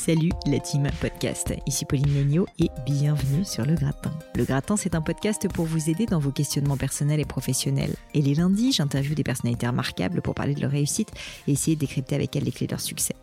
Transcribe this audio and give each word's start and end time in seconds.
Salut 0.00 0.30
la 0.46 0.58
team 0.58 0.88
podcast, 0.98 1.52
ici 1.66 1.84
Pauline 1.84 2.14
Legnaud 2.14 2.46
et 2.58 2.70
bienvenue 2.86 3.44
sur 3.44 3.66
Le 3.66 3.74
Gratin. 3.74 4.10
Le 4.34 4.46
Gratin, 4.46 4.78
c'est 4.78 4.94
un 4.94 5.02
podcast 5.02 5.46
pour 5.52 5.66
vous 5.66 5.90
aider 5.90 6.06
dans 6.06 6.18
vos 6.18 6.30
questionnements 6.30 6.78
personnels 6.78 7.20
et 7.20 7.26
professionnels. 7.26 7.94
Et 8.14 8.22
les 8.22 8.34
lundis, 8.34 8.72
j'interviewe 8.72 9.14
des 9.14 9.22
personnalités 9.22 9.66
remarquables 9.66 10.22
pour 10.22 10.34
parler 10.34 10.54
de 10.54 10.62
leur 10.62 10.70
réussite 10.70 11.10
et 11.46 11.52
essayer 11.52 11.76
de 11.76 11.80
décrypter 11.80 12.14
avec 12.14 12.34
elles 12.34 12.44
les 12.44 12.50
clés 12.50 12.66
de 12.66 12.72
leur 12.72 12.80
succès. 12.80 13.14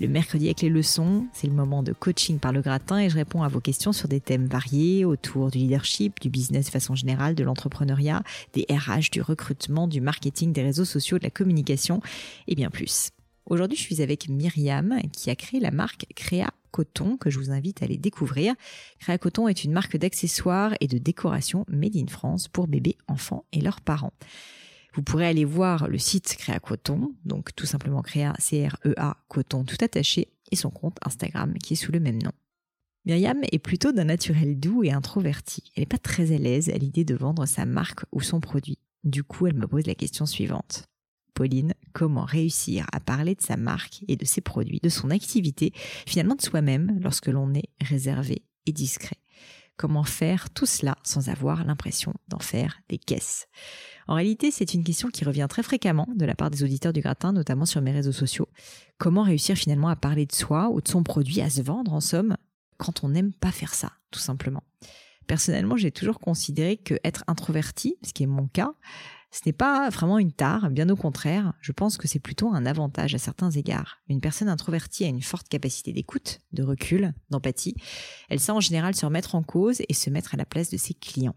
Le 0.00 0.08
mercredi 0.08 0.46
avec 0.46 0.62
les 0.62 0.70
leçons, 0.70 1.24
c'est 1.32 1.46
le 1.46 1.52
moment 1.52 1.84
de 1.84 1.92
coaching 1.92 2.40
par 2.40 2.52
le 2.52 2.62
gratin 2.62 2.98
et 2.98 3.08
je 3.08 3.14
réponds 3.14 3.44
à 3.44 3.48
vos 3.48 3.60
questions 3.60 3.92
sur 3.92 4.08
des 4.08 4.20
thèmes 4.20 4.46
variés 4.46 5.04
autour 5.04 5.52
du 5.52 5.58
leadership, 5.58 6.20
du 6.20 6.30
business 6.30 6.66
de 6.66 6.72
façon 6.72 6.96
générale, 6.96 7.36
de 7.36 7.44
l'entrepreneuriat, 7.44 8.24
des 8.54 8.66
RH, 8.68 9.12
du 9.12 9.22
recrutement, 9.22 9.86
du 9.86 10.00
marketing, 10.00 10.52
des 10.52 10.64
réseaux 10.64 10.84
sociaux, 10.84 11.18
de 11.18 11.22
la 11.22 11.30
communication 11.30 12.02
et 12.48 12.56
bien 12.56 12.70
plus. 12.70 13.10
Aujourd'hui, 13.46 13.76
je 13.76 13.82
suis 13.82 14.00
avec 14.00 14.28
Myriam 14.28 14.98
qui 15.12 15.28
a 15.30 15.36
créé 15.36 15.60
la 15.60 15.70
marque 15.70 16.06
Créa 16.14 16.50
Coton 16.70 17.16
que 17.18 17.30
je 17.30 17.38
vous 17.38 17.50
invite 17.50 17.82
à 17.82 17.84
aller 17.84 17.98
découvrir. 17.98 18.54
Créa 18.98 19.18
Coton 19.18 19.48
est 19.48 19.64
une 19.64 19.72
marque 19.72 19.96
d'accessoires 19.96 20.74
et 20.80 20.88
de 20.88 20.98
décoration 20.98 21.66
made 21.68 21.96
in 21.96 22.06
France 22.06 22.48
pour 22.48 22.66
bébés, 22.66 22.96
enfants 23.06 23.44
et 23.52 23.60
leurs 23.60 23.82
parents. 23.82 24.14
Vous 24.94 25.02
pourrez 25.02 25.26
aller 25.26 25.44
voir 25.44 25.88
le 25.88 25.98
site 25.98 26.36
Créa 26.38 26.58
Coton, 26.58 27.14
donc 27.24 27.54
tout 27.54 27.66
simplement 27.66 28.00
Créa 28.00 28.32
C-R-E-A 28.38 29.18
Coton 29.28 29.64
tout 29.64 29.76
attaché 29.80 30.28
et 30.50 30.56
son 30.56 30.70
compte 30.70 30.96
Instagram 31.04 31.54
qui 31.62 31.74
est 31.74 31.76
sous 31.76 31.92
le 31.92 32.00
même 32.00 32.22
nom. 32.22 32.32
Myriam 33.04 33.42
est 33.52 33.58
plutôt 33.58 33.92
d'un 33.92 34.04
naturel 34.04 34.58
doux 34.58 34.82
et 34.84 34.92
introverti. 34.92 35.62
Elle 35.76 35.82
n'est 35.82 35.86
pas 35.86 35.98
très 35.98 36.32
à 36.32 36.38
l'aise 36.38 36.70
à 36.70 36.78
l'idée 36.78 37.04
de 37.04 37.14
vendre 37.14 37.44
sa 37.44 37.66
marque 37.66 38.06
ou 38.12 38.22
son 38.22 38.40
produit. 38.40 38.78
Du 39.02 39.22
coup, 39.22 39.46
elle 39.46 39.54
me 39.54 39.66
pose 39.66 39.86
la 39.86 39.94
question 39.94 40.24
suivante. 40.24 40.84
Pauline, 41.34 41.74
comment 41.92 42.24
réussir 42.24 42.86
à 42.92 43.00
parler 43.00 43.34
de 43.34 43.42
sa 43.42 43.56
marque 43.56 44.04
et 44.08 44.16
de 44.16 44.24
ses 44.24 44.40
produits, 44.40 44.80
de 44.82 44.88
son 44.88 45.10
activité, 45.10 45.72
finalement 46.06 46.36
de 46.36 46.42
soi-même 46.42 46.98
lorsque 47.00 47.26
l'on 47.26 47.52
est 47.54 47.68
réservé 47.80 48.42
et 48.66 48.72
discret. 48.72 49.16
Comment 49.76 50.04
faire 50.04 50.50
tout 50.50 50.66
cela 50.66 50.96
sans 51.02 51.28
avoir 51.28 51.64
l'impression 51.64 52.14
d'en 52.28 52.38
faire 52.38 52.78
des 52.88 52.98
caisses? 52.98 53.48
En 54.06 54.14
réalité, 54.14 54.52
c'est 54.52 54.72
une 54.72 54.84
question 54.84 55.08
qui 55.08 55.24
revient 55.24 55.48
très 55.50 55.64
fréquemment 55.64 56.06
de 56.14 56.24
la 56.24 56.36
part 56.36 56.50
des 56.50 56.62
auditeurs 56.62 56.92
du 56.92 57.00
gratin, 57.00 57.32
notamment 57.32 57.66
sur 57.66 57.82
mes 57.82 57.90
réseaux 57.90 58.12
sociaux. 58.12 58.48
Comment 58.98 59.24
réussir 59.24 59.56
finalement 59.56 59.88
à 59.88 59.96
parler 59.96 60.26
de 60.26 60.32
soi 60.32 60.70
ou 60.70 60.80
de 60.80 60.86
son 60.86 61.02
produit, 61.02 61.40
à 61.40 61.50
se 61.50 61.62
vendre 61.62 61.92
en 61.92 62.00
somme, 62.00 62.36
quand 62.76 63.02
on 63.02 63.08
n'aime 63.08 63.32
pas 63.32 63.50
faire 63.50 63.74
ça, 63.74 63.92
tout 64.12 64.20
simplement? 64.20 64.62
Personnellement, 65.26 65.76
j'ai 65.76 65.90
toujours 65.90 66.20
considéré 66.20 66.76
que 66.76 66.94
être 67.02 67.24
introverti, 67.26 67.96
ce 68.04 68.12
qui 68.12 68.22
est 68.22 68.28
mon 68.28 68.46
cas, 68.46 68.74
ce 69.34 69.40
n'est 69.46 69.52
pas 69.52 69.88
vraiment 69.90 70.20
une 70.20 70.30
tare, 70.30 70.70
bien 70.70 70.88
au 70.88 70.94
contraire, 70.94 71.54
je 71.60 71.72
pense 71.72 71.96
que 71.96 72.06
c'est 72.06 72.20
plutôt 72.20 72.54
un 72.54 72.66
avantage 72.66 73.16
à 73.16 73.18
certains 73.18 73.50
égards. 73.50 73.98
Une 74.08 74.20
personne 74.20 74.48
introvertie 74.48 75.04
a 75.04 75.08
une 75.08 75.22
forte 75.22 75.48
capacité 75.48 75.92
d'écoute, 75.92 76.38
de 76.52 76.62
recul, 76.62 77.12
d'empathie. 77.30 77.74
Elle 78.28 78.38
sait 78.38 78.52
en 78.52 78.60
général 78.60 78.94
se 78.94 79.04
remettre 79.04 79.34
en 79.34 79.42
cause 79.42 79.82
et 79.88 79.92
se 79.92 80.08
mettre 80.08 80.34
à 80.34 80.36
la 80.36 80.44
place 80.44 80.70
de 80.70 80.76
ses 80.76 80.94
clients. 80.94 81.34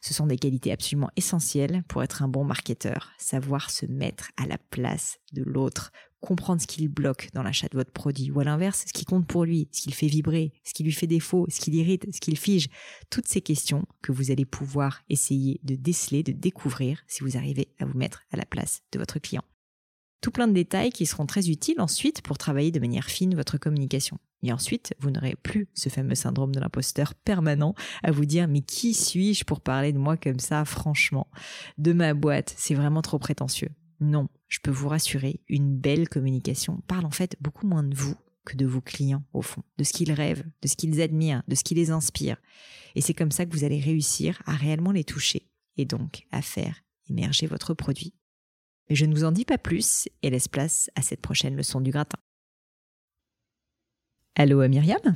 Ce 0.00 0.14
sont 0.14 0.28
des 0.28 0.38
qualités 0.38 0.70
absolument 0.70 1.10
essentielles 1.16 1.82
pour 1.88 2.04
être 2.04 2.22
un 2.22 2.28
bon 2.28 2.44
marketeur, 2.44 3.10
savoir 3.18 3.70
se 3.70 3.86
mettre 3.86 4.30
à 4.36 4.46
la 4.46 4.58
place 4.58 5.18
de 5.32 5.42
l'autre, 5.42 5.90
comprendre 6.22 6.62
ce 6.62 6.66
qu'il 6.66 6.88
bloque 6.88 7.28
dans 7.34 7.42
l'achat 7.42 7.68
de 7.68 7.76
votre 7.76 7.92
produit, 7.92 8.30
ou 8.30 8.40
à 8.40 8.44
l'inverse, 8.44 8.84
ce 8.86 8.92
qui 8.92 9.04
compte 9.04 9.26
pour 9.26 9.44
lui, 9.44 9.68
ce 9.72 9.82
qu'il 9.82 9.92
fait 9.92 10.06
vibrer, 10.06 10.52
ce 10.64 10.72
qui 10.72 10.84
lui 10.84 10.92
fait 10.92 11.06
défaut, 11.06 11.46
ce 11.50 11.60
qui 11.60 11.70
l'irrite, 11.70 12.06
ce 12.14 12.20
qu'il 12.20 12.38
fige. 12.38 12.68
Toutes 13.10 13.28
ces 13.28 13.42
questions 13.42 13.84
que 14.00 14.12
vous 14.12 14.30
allez 14.30 14.46
pouvoir 14.46 15.02
essayer 15.10 15.60
de 15.64 15.74
déceler, 15.74 16.22
de 16.22 16.32
découvrir 16.32 17.02
si 17.08 17.22
vous 17.22 17.36
arrivez 17.36 17.68
à 17.78 17.84
vous 17.84 17.98
mettre 17.98 18.22
à 18.30 18.36
la 18.36 18.46
place 18.46 18.82
de 18.92 18.98
votre 18.98 19.18
client. 19.18 19.44
Tout 20.22 20.30
plein 20.30 20.46
de 20.46 20.52
détails 20.52 20.92
qui 20.92 21.04
seront 21.04 21.26
très 21.26 21.50
utiles 21.50 21.80
ensuite 21.80 22.22
pour 22.22 22.38
travailler 22.38 22.70
de 22.70 22.78
manière 22.78 23.06
fine 23.06 23.34
votre 23.34 23.58
communication. 23.58 24.18
Et 24.44 24.52
ensuite, 24.52 24.94
vous 25.00 25.10
n'aurez 25.10 25.34
plus 25.42 25.68
ce 25.74 25.88
fameux 25.88 26.14
syndrome 26.14 26.54
de 26.54 26.60
l'imposteur 26.60 27.14
permanent 27.14 27.74
à 28.04 28.12
vous 28.12 28.24
dire 28.24 28.46
mais 28.46 28.60
qui 28.60 28.94
suis-je 28.94 29.44
pour 29.44 29.60
parler 29.60 29.92
de 29.92 29.98
moi 29.98 30.16
comme 30.16 30.38
ça 30.38 30.64
franchement? 30.64 31.28
De 31.78 31.92
ma 31.92 32.14
boîte, 32.14 32.54
c'est 32.56 32.74
vraiment 32.74 33.02
trop 33.02 33.18
prétentieux. 33.18 33.70
Non, 34.02 34.28
je 34.48 34.58
peux 34.58 34.72
vous 34.72 34.88
rassurer, 34.88 35.44
une 35.48 35.78
belle 35.78 36.08
communication 36.08 36.82
parle 36.88 37.04
en 37.04 37.12
fait 37.12 37.36
beaucoup 37.40 37.68
moins 37.68 37.84
de 37.84 37.94
vous 37.94 38.16
que 38.44 38.56
de 38.56 38.66
vos 38.66 38.80
clients 38.80 39.22
au 39.32 39.42
fond, 39.42 39.62
de 39.78 39.84
ce 39.84 39.92
qu'ils 39.92 40.10
rêvent, 40.10 40.44
de 40.60 40.66
ce 40.66 40.74
qu'ils 40.74 41.00
admirent, 41.00 41.44
de 41.46 41.54
ce 41.54 41.62
qui 41.62 41.76
les 41.76 41.92
inspire. 41.92 42.36
Et 42.96 43.00
c'est 43.00 43.14
comme 43.14 43.30
ça 43.30 43.46
que 43.46 43.52
vous 43.52 43.62
allez 43.62 43.78
réussir 43.78 44.42
à 44.44 44.56
réellement 44.56 44.90
les 44.90 45.04
toucher 45.04 45.48
et 45.76 45.84
donc 45.84 46.26
à 46.32 46.42
faire 46.42 46.82
émerger 47.08 47.46
votre 47.46 47.74
produit. 47.74 48.12
Mais 48.90 48.96
je 48.96 49.04
ne 49.04 49.14
vous 49.14 49.22
en 49.22 49.30
dis 49.30 49.44
pas 49.44 49.56
plus 49.56 50.08
et 50.22 50.30
laisse 50.30 50.48
place 50.48 50.90
à 50.96 51.02
cette 51.02 51.20
prochaine 51.20 51.54
leçon 51.54 51.80
du 51.80 51.92
gratin. 51.92 52.18
Allô 54.34 54.66
Myriam? 54.66 55.14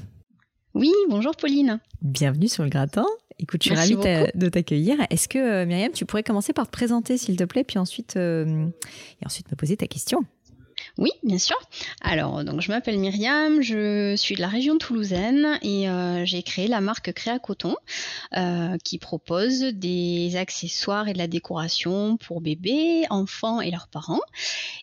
Oui, 0.75 0.93
bonjour 1.09 1.35
Pauline. 1.35 1.81
Bienvenue 2.03 2.47
sur 2.49 2.63
le 2.63 2.71
gratin. 2.71 3.07
Écoute, 3.39 3.63
je 3.63 3.69
suis 3.69 3.77
ravie 3.77 3.97
de 4.35 4.49
t'accueillir. 4.49 4.97
Est-ce 5.11 5.29
que, 5.29 5.39
euh, 5.39 5.67
Myriam, 5.67 5.93
tu 5.93 6.07
pourrais 6.07 6.23
commencer 6.23 6.53
par 6.53 6.67
te 6.67 6.73
présenter, 6.73 7.19
s'il 7.19 7.37
te 7.37 7.45
plaît, 7.45 7.65
puis 7.65 7.79
ensuite, 7.79 8.17
euh, 8.17 8.67
et 9.21 9.27
ensuite 9.27 9.51
me 9.51 9.57
poser 9.57 9.77
ta 9.77 9.87
question? 9.87 10.25
Oui, 10.99 11.11
bien 11.23 11.39
sûr. 11.39 11.57
Alors, 12.01 12.43
donc, 12.43 12.63
je 12.63 12.71
m'appelle 12.71 12.99
Myriam, 12.99 13.61
je 13.61 14.15
suis 14.17 14.35
de 14.35 14.41
la 14.41 14.49
région 14.49 14.79
toulousaine 14.79 15.59
et 15.63 15.91
euh, 15.91 16.25
j'ai 16.25 16.43
créé 16.43 16.69
la 16.69 16.81
marque 16.81 17.13
Créa 17.13 17.39
Coton 17.39 17.77
euh, 18.37 18.79
qui 18.83 18.99
propose 18.99 19.61
des 19.61 20.37
accessoires 20.37 21.09
et 21.09 21.13
de 21.13 21.19
la 21.19 21.27
décoration 21.27 22.17
pour 22.17 22.41
bébés, 22.41 23.05
enfants 23.11 23.61
et 23.61 23.71
leurs 23.71 23.89
parents. 23.89 24.23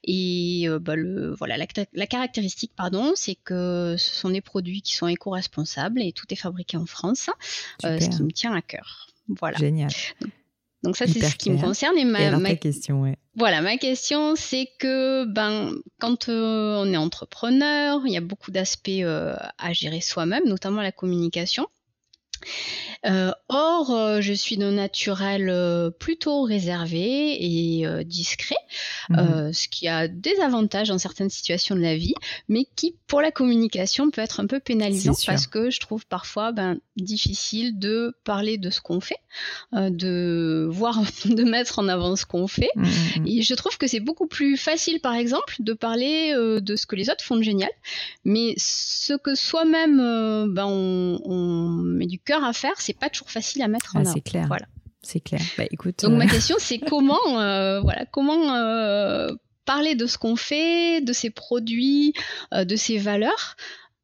Et 0.04 0.66
euh, 0.68 0.78
bah, 0.78 0.96
le, 0.96 1.34
voilà, 1.34 1.58
la, 1.58 2.08
caractéristique, 2.08 2.74
pardon, 2.76 3.14
c'est 3.16 3.36
que 3.36 3.96
ce 3.98 4.16
sont 4.16 4.30
des 4.30 4.42
produits 4.42 4.84
qui 4.84 4.94
sont 4.94 5.08
éco-responsables 5.08 6.02
et 6.02 6.12
tout 6.12 6.26
est 6.30 6.36
fabriqué 6.36 6.78
en 6.78 6.86
France, 6.86 7.32
ce 7.82 8.10
qui 8.10 8.22
me 8.22 8.32
tient 8.32 8.54
à 8.54 8.62
cœur. 8.62 9.08
Voilà. 9.30 9.58
Génial. 9.58 9.90
Donc 10.22 10.32
ça, 10.92 11.08
c'est 11.08 11.22
ce 11.22 11.36
qui 11.36 11.50
me 11.50 11.60
concerne. 11.60 11.98
Et 11.98 12.04
ma, 12.04 12.56
question, 12.56 13.06
Voilà, 13.36 13.62
ma 13.62 13.78
question, 13.78 14.36
c'est 14.36 14.68
que 14.80 15.26
ben, 15.26 15.72
quand 16.00 16.28
euh, 16.28 16.84
on 16.84 16.92
est 16.92 16.98
entrepreneur, 16.98 18.02
il 18.06 18.12
y 18.12 18.18
a 18.18 18.22
beaucoup 18.22 18.52
d'aspects 18.52 18.90
euh, 18.90 19.36
à 19.58 19.72
gérer 19.72 20.02
soi-même, 20.02 20.44
notamment 20.46 20.82
la 20.82 20.92
communication. 20.92 21.68
Euh, 23.06 23.32
or, 23.50 23.92
euh, 23.92 24.22
je 24.22 24.34
suis 24.34 24.58
de 24.58 24.70
naturel 24.70 25.50
euh, 25.50 25.90
plutôt 25.90 26.44
réservé 26.44 27.38
et 27.40 28.04
discret, 28.06 28.56
mhm. 29.10 29.52
ce 29.54 29.68
qui 29.68 29.88
a 29.88 30.08
des 30.08 30.40
avantages 30.40 30.88
dans 30.88 30.98
certaines 30.98 31.30
situations 31.30 31.76
de 31.76 31.82
la 31.82 31.96
vie, 31.96 32.14
mais 32.48 32.66
qui, 32.76 32.96
pour 33.08 33.22
la 33.22 33.32
communication, 33.32 34.10
peut 34.10 34.22
être 34.22 34.40
un 34.40 34.48
peu 34.48 34.60
pénalisant 34.60 35.14
parce 35.26 35.48
que 35.48 35.70
je 35.70 35.80
trouve 35.80 36.06
parfois 36.06 36.52
ben, 36.52 36.80
difficile 36.96 37.78
de 37.78 38.16
parler 38.24 38.58
de 38.58 38.70
ce 38.70 38.82
qu'on 38.82 39.02
fait, 39.02 39.20
de 39.74 40.68
voir, 40.70 41.02
de 41.26 41.44
mettre 41.44 41.80
en 41.80 41.88
avant 41.88 42.16
ce 42.16 42.26
qu'on 42.26 42.48
fait. 42.48 42.72
Mhm, 42.76 42.86
mhm. 43.18 43.28
Et 43.28 43.42
je 43.42 43.54
trouve 43.54 43.78
que 43.78 43.88
c'est 43.88 44.00
beaucoup 44.00 44.28
plus 44.28 44.58
facile, 44.58 45.00
par 45.02 45.16
exemple, 45.16 45.56
de 45.60 45.74
parler 45.74 46.34
de 46.36 46.76
ce 46.76 46.86
que 46.86 46.96
les 46.96 47.10
autres 47.10 47.24
font 47.24 47.36
de 47.36 47.44
génial, 47.44 47.72
mais 48.24 48.54
ce 48.58 49.14
que 49.14 49.36
soi-même 49.36 49.98
ben, 50.54 50.66
on, 50.66 51.22
on 51.26 51.68
met 51.70 52.06
du 52.06 52.20
cœur 52.20 52.33
à 52.42 52.54
faire, 52.54 52.74
c'est 52.80 52.98
pas 52.98 53.10
toujours 53.10 53.30
facile 53.30 53.62
à 53.62 53.68
mettre 53.68 53.96
en 53.96 54.00
ah, 54.00 54.02
avant. 54.02 54.14
C'est 54.14 54.22
clair. 54.22 54.48
Voilà. 54.48 54.66
C'est 55.02 55.20
clair. 55.20 55.42
Bah, 55.58 55.66
écoute, 55.70 56.04
Donc 56.04 56.18
ma 56.18 56.26
euh, 56.26 56.28
question 56.28 56.56
c'est 56.60 56.80
comment, 56.90 57.40
euh, 57.40 57.82
voilà, 57.82 58.06
comment 58.06 58.56
euh, 58.56 59.32
parler 59.66 59.96
de 59.96 60.08
ce 60.08 60.18
qu'on 60.18 60.38
fait, 60.38 61.02
de 61.02 61.14
ses 61.14 61.30
produits, 61.30 62.14
de 62.54 62.76
ses 62.76 62.98
valeurs 62.98 63.56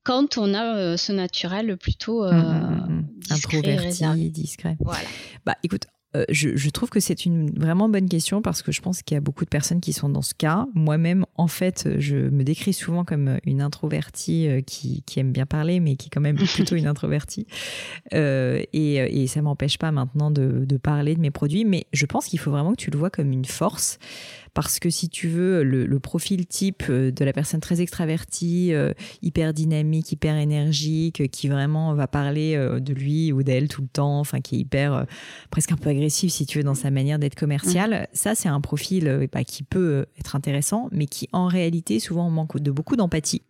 quand 0.03 0.37
on 0.37 0.53
a 0.53 0.97
ce 0.97 1.11
naturel 1.11 1.77
plutôt 1.77 2.23
mmh, 2.23 3.05
discret, 3.17 3.57
introverti, 3.57 4.29
discret. 4.31 4.77
Voilà. 4.79 5.07
Bah 5.45 5.55
écoute, 5.63 5.85
euh, 6.15 6.25
je, 6.29 6.69
trouve 6.71 6.89
que 6.89 6.99
c'est 6.99 7.25
une 7.25 7.51
vraiment 7.51 7.87
bonne 7.87 8.09
question 8.09 8.41
parce 8.41 8.63
que 8.63 8.71
je 8.71 8.81
pense 8.81 9.03
qu'il 9.03 9.13
y 9.13 9.17
a 9.17 9.21
beaucoup 9.21 9.45
de 9.45 9.49
personnes 9.49 9.79
qui 9.79 9.93
sont 9.93 10.09
dans 10.09 10.23
ce 10.23 10.33
cas. 10.33 10.65
Moi-même, 10.73 11.25
en 11.39 11.47
fait, 11.47 11.87
je 11.99 12.17
me 12.17 12.43
décris 12.43 12.73
souvent 12.73 13.05
comme 13.05 13.39
une 13.45 13.61
introvertie 13.61 14.49
euh, 14.49 14.59
qui, 14.59 15.01
aime 15.15 15.31
bien 15.31 15.45
parler, 15.45 15.79
mais 15.79 15.95
qui 15.95 16.07
est 16.07 16.09
quand 16.09 16.19
même 16.19 16.35
plutôt 16.53 16.75
une 16.75 16.85
introvertie. 16.85 17.47
Euh, 18.13 18.61
et, 18.73 18.95
et 18.95 19.27
ça 19.27 19.41
m'empêche 19.41 19.77
pas 19.77 19.93
maintenant 19.93 20.31
de, 20.31 20.65
de, 20.65 20.77
parler 20.77 21.15
de 21.15 21.21
mes 21.21 21.31
produits, 21.31 21.63
mais 21.63 21.85
je 21.93 22.05
pense 22.05 22.25
qu'il 22.25 22.39
faut 22.39 22.51
vraiment 22.51 22.71
que 22.71 22.81
tu 22.81 22.91
le 22.91 22.97
vois 22.97 23.09
comme 23.09 23.31
une 23.31 23.45
force 23.45 23.99
parce 24.53 24.79
que 24.79 24.89
si 24.89 25.07
tu 25.07 25.29
veux, 25.29 25.63
le, 25.63 25.99
profil 25.99 26.45
type 26.47 26.83
euh, 26.89 27.11
de 27.11 27.23
la 27.25 27.33
personne 27.33 27.59
très 27.59 27.81
extravertie, 27.81 28.73
euh, 28.73 28.93
hyper 29.21 29.53
dynamique, 29.53 30.11
hyper 30.11 30.35
énergique, 30.35 31.29
qui 31.31 31.47
vraiment 31.47 31.93
va 31.93 32.07
parler 32.07 32.55
euh, 32.55 32.79
de 32.79 32.93
lui 32.93 33.31
ou 33.31 33.43
d'elle 33.43 33.67
tout 33.67 33.81
le 33.81 33.87
temps, 33.87 34.19
enfin 34.19 34.41
qui 34.41 34.55
est 34.55 34.59
hyper, 34.59 35.05
presque 35.49 35.71
un 35.71 35.77
peu 35.77 35.89
agressif 35.89 36.31
si 36.31 36.45
tu 36.45 36.57
veux 36.57 36.63
dans 36.65 36.75
sa 36.75 36.91
manière 36.91 37.19
d'être 37.19 37.35
commercial, 37.35 37.91
mmh. 37.91 38.05
ça 38.13 38.35
c'est 38.35 38.49
un 38.49 38.59
profil 38.61 39.27
bah, 39.31 39.43
qui 39.43 39.63
peut 39.63 40.05
être 40.19 40.35
intéressant, 40.35 40.89
mais 40.91 41.05
qui 41.05 41.28
en 41.31 41.47
réalité 41.47 41.99
souvent 41.99 42.29
manque 42.29 42.59
de 42.59 42.71
beaucoup 42.71 42.95
d'empathie 42.95 43.41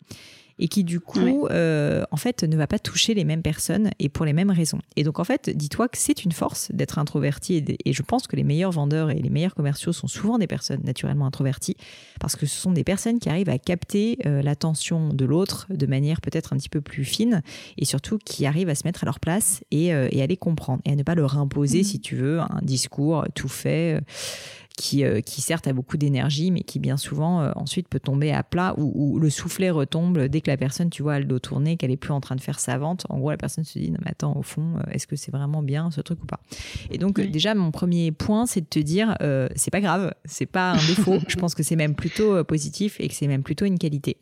et 0.60 0.68
qui 0.68 0.84
du 0.84 1.00
coup, 1.00 1.48
euh, 1.50 2.04
en 2.12 2.18
fait, 2.18 2.44
ne 2.44 2.56
va 2.56 2.68
pas 2.68 2.80
toucher 2.80 3.14
les 3.14 3.24
mêmes 3.24 3.42
personnes 3.42 3.90
et 3.98 4.10
pour 4.10 4.26
les 4.26 4.34
mêmes 4.34 4.52
raisons. 4.52 4.80
Et 4.98 5.04
donc 5.04 5.20
en 5.20 5.24
fait, 5.24 5.50
dis-toi 5.50 5.88
que 5.88 5.98
c'est 5.98 6.26
une 6.26 6.34
force 6.34 6.70
d'être 6.72 7.00
introverti 7.00 7.64
et, 7.86 7.94
je 7.94 8.02
pense 8.04 8.28
que 8.28 8.36
les 8.36 8.44
meilleurs 8.44 8.72
vendeurs 8.72 9.10
et 9.10 9.16
les 9.16 9.30
meilleurs 9.30 9.56
commerciaux 9.56 9.94
sont 9.94 10.08
souvent 10.08 10.38
des 10.38 10.48
personnes 10.48 10.82
naturellement 10.84 11.26
introverties 11.26 11.78
parce 12.20 12.36
que 12.36 12.46
ce 12.46 12.60
sont 12.60 12.72
des 12.72 12.84
personnes 12.84 13.20
qui 13.20 13.30
arrivent 13.30 13.50
à 13.50 13.58
capter 13.58 14.20
euh, 14.26 14.42
l'attention 14.42 15.14
de 15.14 15.26
l'autre 15.26 15.68
de 15.70 15.86
manière 15.86 16.22
peut-être 16.22 16.54
un 16.54 16.58
petit 16.58 16.70
peu 16.70 16.82
plus 16.82 17.06
fine 17.06 17.42
et 17.78 17.86
surtout 17.86 18.18
qui 18.18 18.46
arrivent 18.46 18.70
à 18.70 18.76
se 18.76 18.84
mettre 18.86 19.04
à 19.04 19.06
leur 19.06 19.20
place 19.20 19.64
et, 19.72 19.94
euh, 19.94 20.10
et 20.12 20.22
à 20.22 20.28
les 20.28 20.38
comprendre 20.38 20.82
et 20.86 20.92
à 20.92 20.96
ne 20.96 21.04
pas 21.04 21.16
leur 21.16 21.38
imposer, 21.38 21.82
mmh. 21.82 21.86
si 21.86 22.00
tu 22.00 22.16
veux, 22.16 22.40
un 22.40 22.60
discours 22.62 23.26
tout 23.34 23.48
fait 23.48 24.02
qui, 24.80 25.04
euh, 25.04 25.20
qui 25.20 25.42
certes 25.42 25.68
a 25.68 25.74
beaucoup 25.74 25.98
d'énergie, 25.98 26.52
mais 26.52 26.62
qui 26.62 26.80
bien 26.80 26.96
souvent 26.96 27.42
euh, 27.42 27.52
ensuite 27.56 27.90
peut 27.90 28.00
tomber 28.00 28.32
à 28.32 28.44
plat 28.44 28.74
ou, 28.78 29.20
le 29.20 29.30
soufflet 29.30 29.70
retombe 29.70 30.18
dès 30.28 30.40
que 30.40 30.50
la 30.50 30.56
personne, 30.56 30.90
tu 30.90 31.04
vois, 31.04 31.16
a 31.16 31.20
le 31.20 31.26
dos 31.26 31.40
tourné, 31.40 31.76
qu'elle 31.76 31.92
est 31.92 31.98
plus 31.98 32.14
en 32.14 32.22
train 32.22 32.38
de 32.38 32.42
faire 32.42 32.60
sa 32.60 32.78
vente. 32.78 33.06
En 33.10 33.20
gros, 33.20 33.30
la 33.30 33.38
personne 33.38 33.66
se 33.66 33.78
dit, 33.78 33.92
non 33.92 33.98
mais 34.06 34.12
attends, 34.12 34.38
au 34.38 34.42
fond, 34.42 34.78
euh, 34.78 34.92
est-ce 34.92 35.06
que 35.06 35.18
c'est 35.18 35.32
vraiment 35.32 35.62
bien 35.62 35.92
ce 35.92 36.00
truc 36.00 36.24
ou 36.24 36.26
pas? 36.26 36.40
Et 36.92 36.98
donc 36.98 37.20
déjà, 37.20 37.54
mon 37.56 37.72
premier 37.72 38.14
point, 38.14 38.46
c'est 38.46 38.62
de 38.62 38.68
te 38.68 38.80
dire, 38.80 39.18
c'est 39.56 39.72
pas 39.72 39.82
grave, 39.82 40.14
c'est 40.24 40.46
pas 40.46 40.72
un 40.72 40.88
défaut. 40.88 41.20
Je 41.28 41.36
pense 41.36 41.56
que 41.56 41.64
c'est 41.64 41.76
même 41.76 41.96
plutôt 41.96 42.42
positif 42.46 43.02
et 43.02 43.10
que 43.10 43.14
c'est 43.14 43.28
même 43.28 43.44
plutôt 43.44 43.66
une 43.66 43.78
qualité 43.78 44.18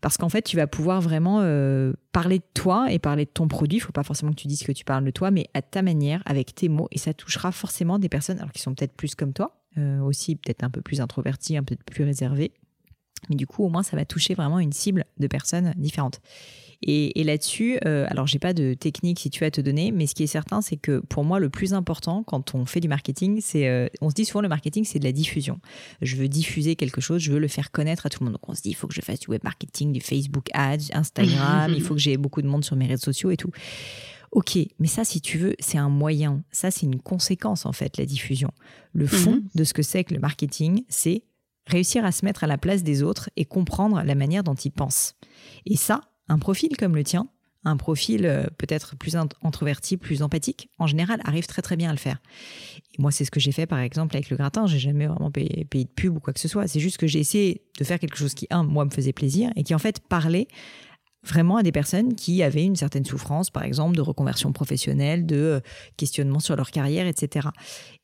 parce 0.00 0.16
qu'en 0.16 0.30
fait, 0.30 0.40
tu 0.40 0.56
vas 0.56 0.66
pouvoir 0.66 1.02
vraiment 1.02 1.40
parler 2.12 2.38
de 2.38 2.44
toi 2.54 2.90
et 2.90 2.98
parler 2.98 3.26
de 3.26 3.30
ton 3.30 3.48
produit. 3.48 3.78
Il 3.78 3.80
faut 3.80 3.92
pas 3.92 4.02
forcément 4.02 4.32
que 4.32 4.40
tu 4.40 4.48
dises 4.48 4.62
que 4.62 4.72
tu 4.72 4.84
parles 4.84 5.04
de 5.04 5.10
toi, 5.10 5.30
mais 5.30 5.48
à 5.52 5.60
ta 5.60 5.82
manière, 5.82 6.22
avec 6.24 6.54
tes 6.54 6.70
mots, 6.70 6.88
et 6.90 6.98
ça 6.98 7.12
touchera 7.12 7.52
forcément 7.52 7.98
des 7.98 8.08
personnes 8.08 8.38
alors 8.38 8.52
qui 8.52 8.62
sont 8.62 8.74
peut-être 8.74 8.94
plus 8.94 9.14
comme 9.14 9.34
toi, 9.34 9.59
euh, 9.78 10.00
aussi 10.00 10.36
peut-être 10.36 10.64
un 10.64 10.70
peu 10.70 10.80
plus 10.80 11.00
introverti, 11.00 11.56
un 11.56 11.62
peu 11.62 11.76
plus 11.76 12.04
réservé. 12.04 12.52
Mais 13.28 13.36
du 13.36 13.46
coup, 13.46 13.64
au 13.64 13.68
moins, 13.68 13.82
ça 13.82 13.96
va 13.96 14.04
toucher 14.04 14.34
vraiment 14.34 14.58
une 14.58 14.72
cible 14.72 15.04
de 15.18 15.26
personnes 15.26 15.74
différentes. 15.76 16.20
Et, 16.82 17.24
là-dessus, 17.24 17.78
euh, 17.84 18.06
alors 18.08 18.26
j'ai 18.26 18.38
pas 18.38 18.54
de 18.54 18.72
technique 18.72 19.20
si 19.20 19.28
tu 19.28 19.44
as 19.44 19.48
à 19.48 19.50
te 19.50 19.60
donner, 19.60 19.92
mais 19.92 20.06
ce 20.06 20.14
qui 20.14 20.22
est 20.22 20.26
certain, 20.26 20.62
c'est 20.62 20.76
que 20.76 21.00
pour 21.00 21.24
moi, 21.24 21.38
le 21.38 21.50
plus 21.50 21.74
important 21.74 22.22
quand 22.22 22.54
on 22.54 22.64
fait 22.64 22.80
du 22.80 22.88
marketing, 22.88 23.40
c'est, 23.42 23.68
euh, 23.68 23.88
on 24.00 24.08
se 24.08 24.14
dit 24.14 24.24
souvent 24.24 24.40
le 24.40 24.48
marketing, 24.48 24.84
c'est 24.84 24.98
de 24.98 25.04
la 25.04 25.12
diffusion. 25.12 25.60
Je 26.00 26.16
veux 26.16 26.28
diffuser 26.28 26.76
quelque 26.76 27.02
chose, 27.02 27.20
je 27.20 27.32
veux 27.32 27.38
le 27.38 27.48
faire 27.48 27.70
connaître 27.70 28.06
à 28.06 28.08
tout 28.08 28.20
le 28.20 28.26
monde. 28.26 28.34
Donc 28.34 28.48
on 28.48 28.54
se 28.54 28.62
dit, 28.62 28.70
il 28.70 28.74
faut 28.74 28.86
que 28.86 28.94
je 28.94 29.02
fasse 29.02 29.20
du 29.20 29.28
web 29.28 29.44
marketing, 29.44 29.92
du 29.92 30.00
Facebook 30.00 30.48
Ads, 30.54 30.90
Instagram, 30.94 31.70
il 31.76 31.82
faut 31.82 31.94
que 31.94 32.00
j'ai 32.00 32.16
beaucoup 32.16 32.40
de 32.40 32.48
monde 32.48 32.64
sur 32.64 32.76
mes 32.76 32.86
réseaux 32.86 33.04
sociaux 33.04 33.30
et 33.30 33.36
tout. 33.36 33.50
Ok, 34.32 34.58
mais 34.78 34.86
ça, 34.86 35.04
si 35.04 35.20
tu 35.20 35.38
veux, 35.38 35.56
c'est 35.58 35.78
un 35.78 35.88
moyen. 35.88 36.44
Ça, 36.52 36.70
c'est 36.70 36.86
une 36.86 37.00
conséquence, 37.00 37.66
en 37.66 37.72
fait, 37.72 37.96
la 37.96 38.06
diffusion. 38.06 38.50
Le 38.92 39.06
fond 39.06 39.36
mhm. 39.36 39.48
de 39.54 39.64
ce 39.64 39.74
que 39.74 39.82
c'est 39.82 40.04
que 40.04 40.14
le 40.14 40.20
marketing, 40.20 40.84
c'est 40.88 41.24
réussir 41.66 42.04
à 42.04 42.12
se 42.12 42.24
mettre 42.24 42.44
à 42.44 42.46
la 42.46 42.58
place 42.58 42.82
des 42.82 43.02
autres 43.02 43.30
et 43.36 43.44
comprendre 43.44 44.02
la 44.02 44.14
manière 44.14 44.44
dont 44.44 44.54
ils 44.54 44.70
pensent. 44.70 45.14
Et 45.66 45.76
ça, 45.76 46.00
un 46.28 46.38
profil 46.38 46.76
comme 46.76 46.94
le 46.94 47.02
tien, 47.02 47.28
un 47.64 47.76
profil 47.76 48.24
euh, 48.24 48.44
peut-être 48.56 48.96
plus 48.96 49.16
introverti, 49.16 49.96
plus 49.96 50.22
empathique, 50.22 50.70
en 50.78 50.86
général, 50.86 51.20
arrive 51.24 51.46
très 51.46 51.60
très 51.60 51.76
bien 51.76 51.90
à 51.90 51.92
le 51.92 51.98
faire. 51.98 52.18
Et 52.96 53.02
moi, 53.02 53.10
c'est 53.10 53.24
ce 53.24 53.30
que 53.30 53.40
j'ai 53.40 53.52
fait 53.52 53.66
par 53.66 53.80
exemple 53.80 54.16
avec 54.16 54.30
le 54.30 54.36
gratin. 54.36 54.66
J'ai 54.66 54.78
jamais 54.78 55.06
vraiment 55.06 55.30
payé, 55.30 55.64
payé, 55.64 55.84
de 55.84 55.90
pub 55.90 56.16
ou 56.16 56.20
quoi 56.20 56.32
que 56.32 56.40
ce 56.40 56.48
soit. 56.48 56.66
C'est 56.68 56.80
juste 56.80 56.96
que 56.96 57.06
j'ai 57.06 57.18
essayé 57.18 57.62
de 57.78 57.84
faire 57.84 57.98
quelque 57.98 58.16
chose 58.16 58.34
qui, 58.34 58.46
un, 58.50 58.62
moi, 58.62 58.84
me 58.84 58.90
faisait 58.90 59.12
plaisir 59.12 59.50
et 59.56 59.62
qui 59.62 59.74
en 59.74 59.78
fait 59.78 60.00
parlait 60.00 60.48
vraiment 61.22 61.56
à 61.56 61.62
des 61.62 61.72
personnes 61.72 62.14
qui 62.14 62.42
avaient 62.42 62.64
une 62.64 62.76
certaine 62.76 63.04
souffrance, 63.04 63.50
par 63.50 63.64
exemple, 63.64 63.94
de 63.94 64.00
reconversion 64.00 64.52
professionnelle, 64.52 65.26
de 65.26 65.36
euh, 65.36 65.60
questionnement 65.96 66.40
sur 66.40 66.56
leur 66.56 66.70
carrière, 66.70 67.06
etc. 67.06 67.48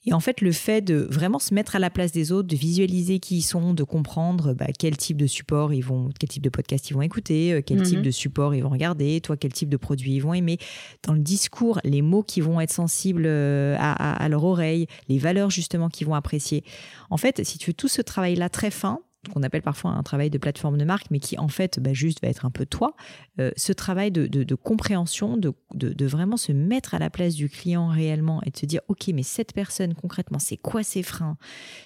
Et 0.04 0.12
en 0.12 0.20
fait, 0.20 0.40
le 0.40 0.52
fait 0.52 0.82
de 0.82 1.08
vraiment 1.10 1.38
se 1.38 1.54
mettre 1.54 1.76
à 1.76 1.78
la 1.78 1.88
place 1.90 2.12
des 2.12 2.30
autres, 2.30 2.48
de 2.48 2.56
visualiser 2.56 3.18
qui 3.18 3.38
ils 3.38 3.42
sont, 3.42 3.72
de 3.72 3.82
comprendre 3.82 4.52
bah, 4.52 4.66
quel 4.78 4.96
type 4.96 5.16
de 5.16 5.26
support 5.26 5.72
ils 5.72 5.82
vont, 5.82 6.10
quel 6.18 6.28
type 6.28 6.42
de 6.42 6.50
podcast 6.50 6.90
ils 6.90 6.94
vont 6.94 7.02
écouter, 7.02 7.54
euh, 7.54 7.62
quel 7.64 7.82
type 7.82 7.98
mhm. 7.98 8.04
de 8.04 8.10
support 8.10 8.54
ils 8.54 8.62
vont 8.62 8.68
regarder, 8.68 9.20
toi, 9.22 9.36
quel 9.36 9.52
type 9.52 9.70
de 9.70 9.78
produit 9.78 10.14
ils 10.14 10.20
vont 10.20 10.34
aimer, 10.34 10.58
dans 11.02 11.14
le 11.14 11.20
discours, 11.20 11.80
les 11.84 12.02
mots 12.02 12.22
qui 12.22 12.42
vont 12.42 12.60
être 12.60 12.72
sensibles 12.72 13.24
euh, 13.26 13.76
à, 13.78 14.22
à 14.22 14.28
leur 14.28 14.44
oreille, 14.44 14.86
les 15.08 15.19
valeurs 15.19 15.50
justement 15.50 15.88
qu'ils 15.88 16.06
vont 16.06 16.14
apprécier. 16.14 16.64
En 17.08 17.16
fait, 17.16 17.44
si 17.44 17.56
tu 17.56 17.70
veux 17.70 17.74
tout 17.74 17.88
ce 17.88 18.02
travail-là 18.02 18.50
très 18.50 18.70
fin, 18.70 19.00
qu'on 19.28 19.43
appelle 19.43 19.62
parfois 19.62 19.93
un 19.93 20.02
travail 20.02 20.31
de 20.31 20.38
plateforme 20.38 20.78
de 20.78 20.84
marque, 20.84 21.06
mais 21.11 21.19
qui 21.19 21.38
en 21.38 21.49
fait 21.49 21.81
bah, 21.81 21.93
juste 21.93 22.23
va 22.23 22.28
être 22.28 22.44
un 22.44 22.50
peu 22.50 22.67
toi, 22.67 22.94
euh, 23.40 23.50
ce 23.56 23.73
travail 23.73 24.11
de, 24.11 24.55
compréhension, 24.55 25.37
de, 25.37 25.52
de, 25.75 26.06
vraiment 26.06 26.37
se 26.37 26.52
mettre 26.52 26.94
à 26.94 26.99
la 26.99 27.11
place 27.11 27.34
du 27.34 27.49
client 27.49 27.88
réellement 27.88 28.43
et 28.44 28.50
de 28.50 28.56
se 28.56 28.67
dire, 28.67 28.81
OK, 28.88 29.08
mais 29.14 29.23
cette 29.23 29.52
personne 29.52 29.94
concrètement, 29.94 30.38
c'est 30.38 30.56
quoi 30.56 30.82
ses 30.82 31.02
freins? 31.02 31.37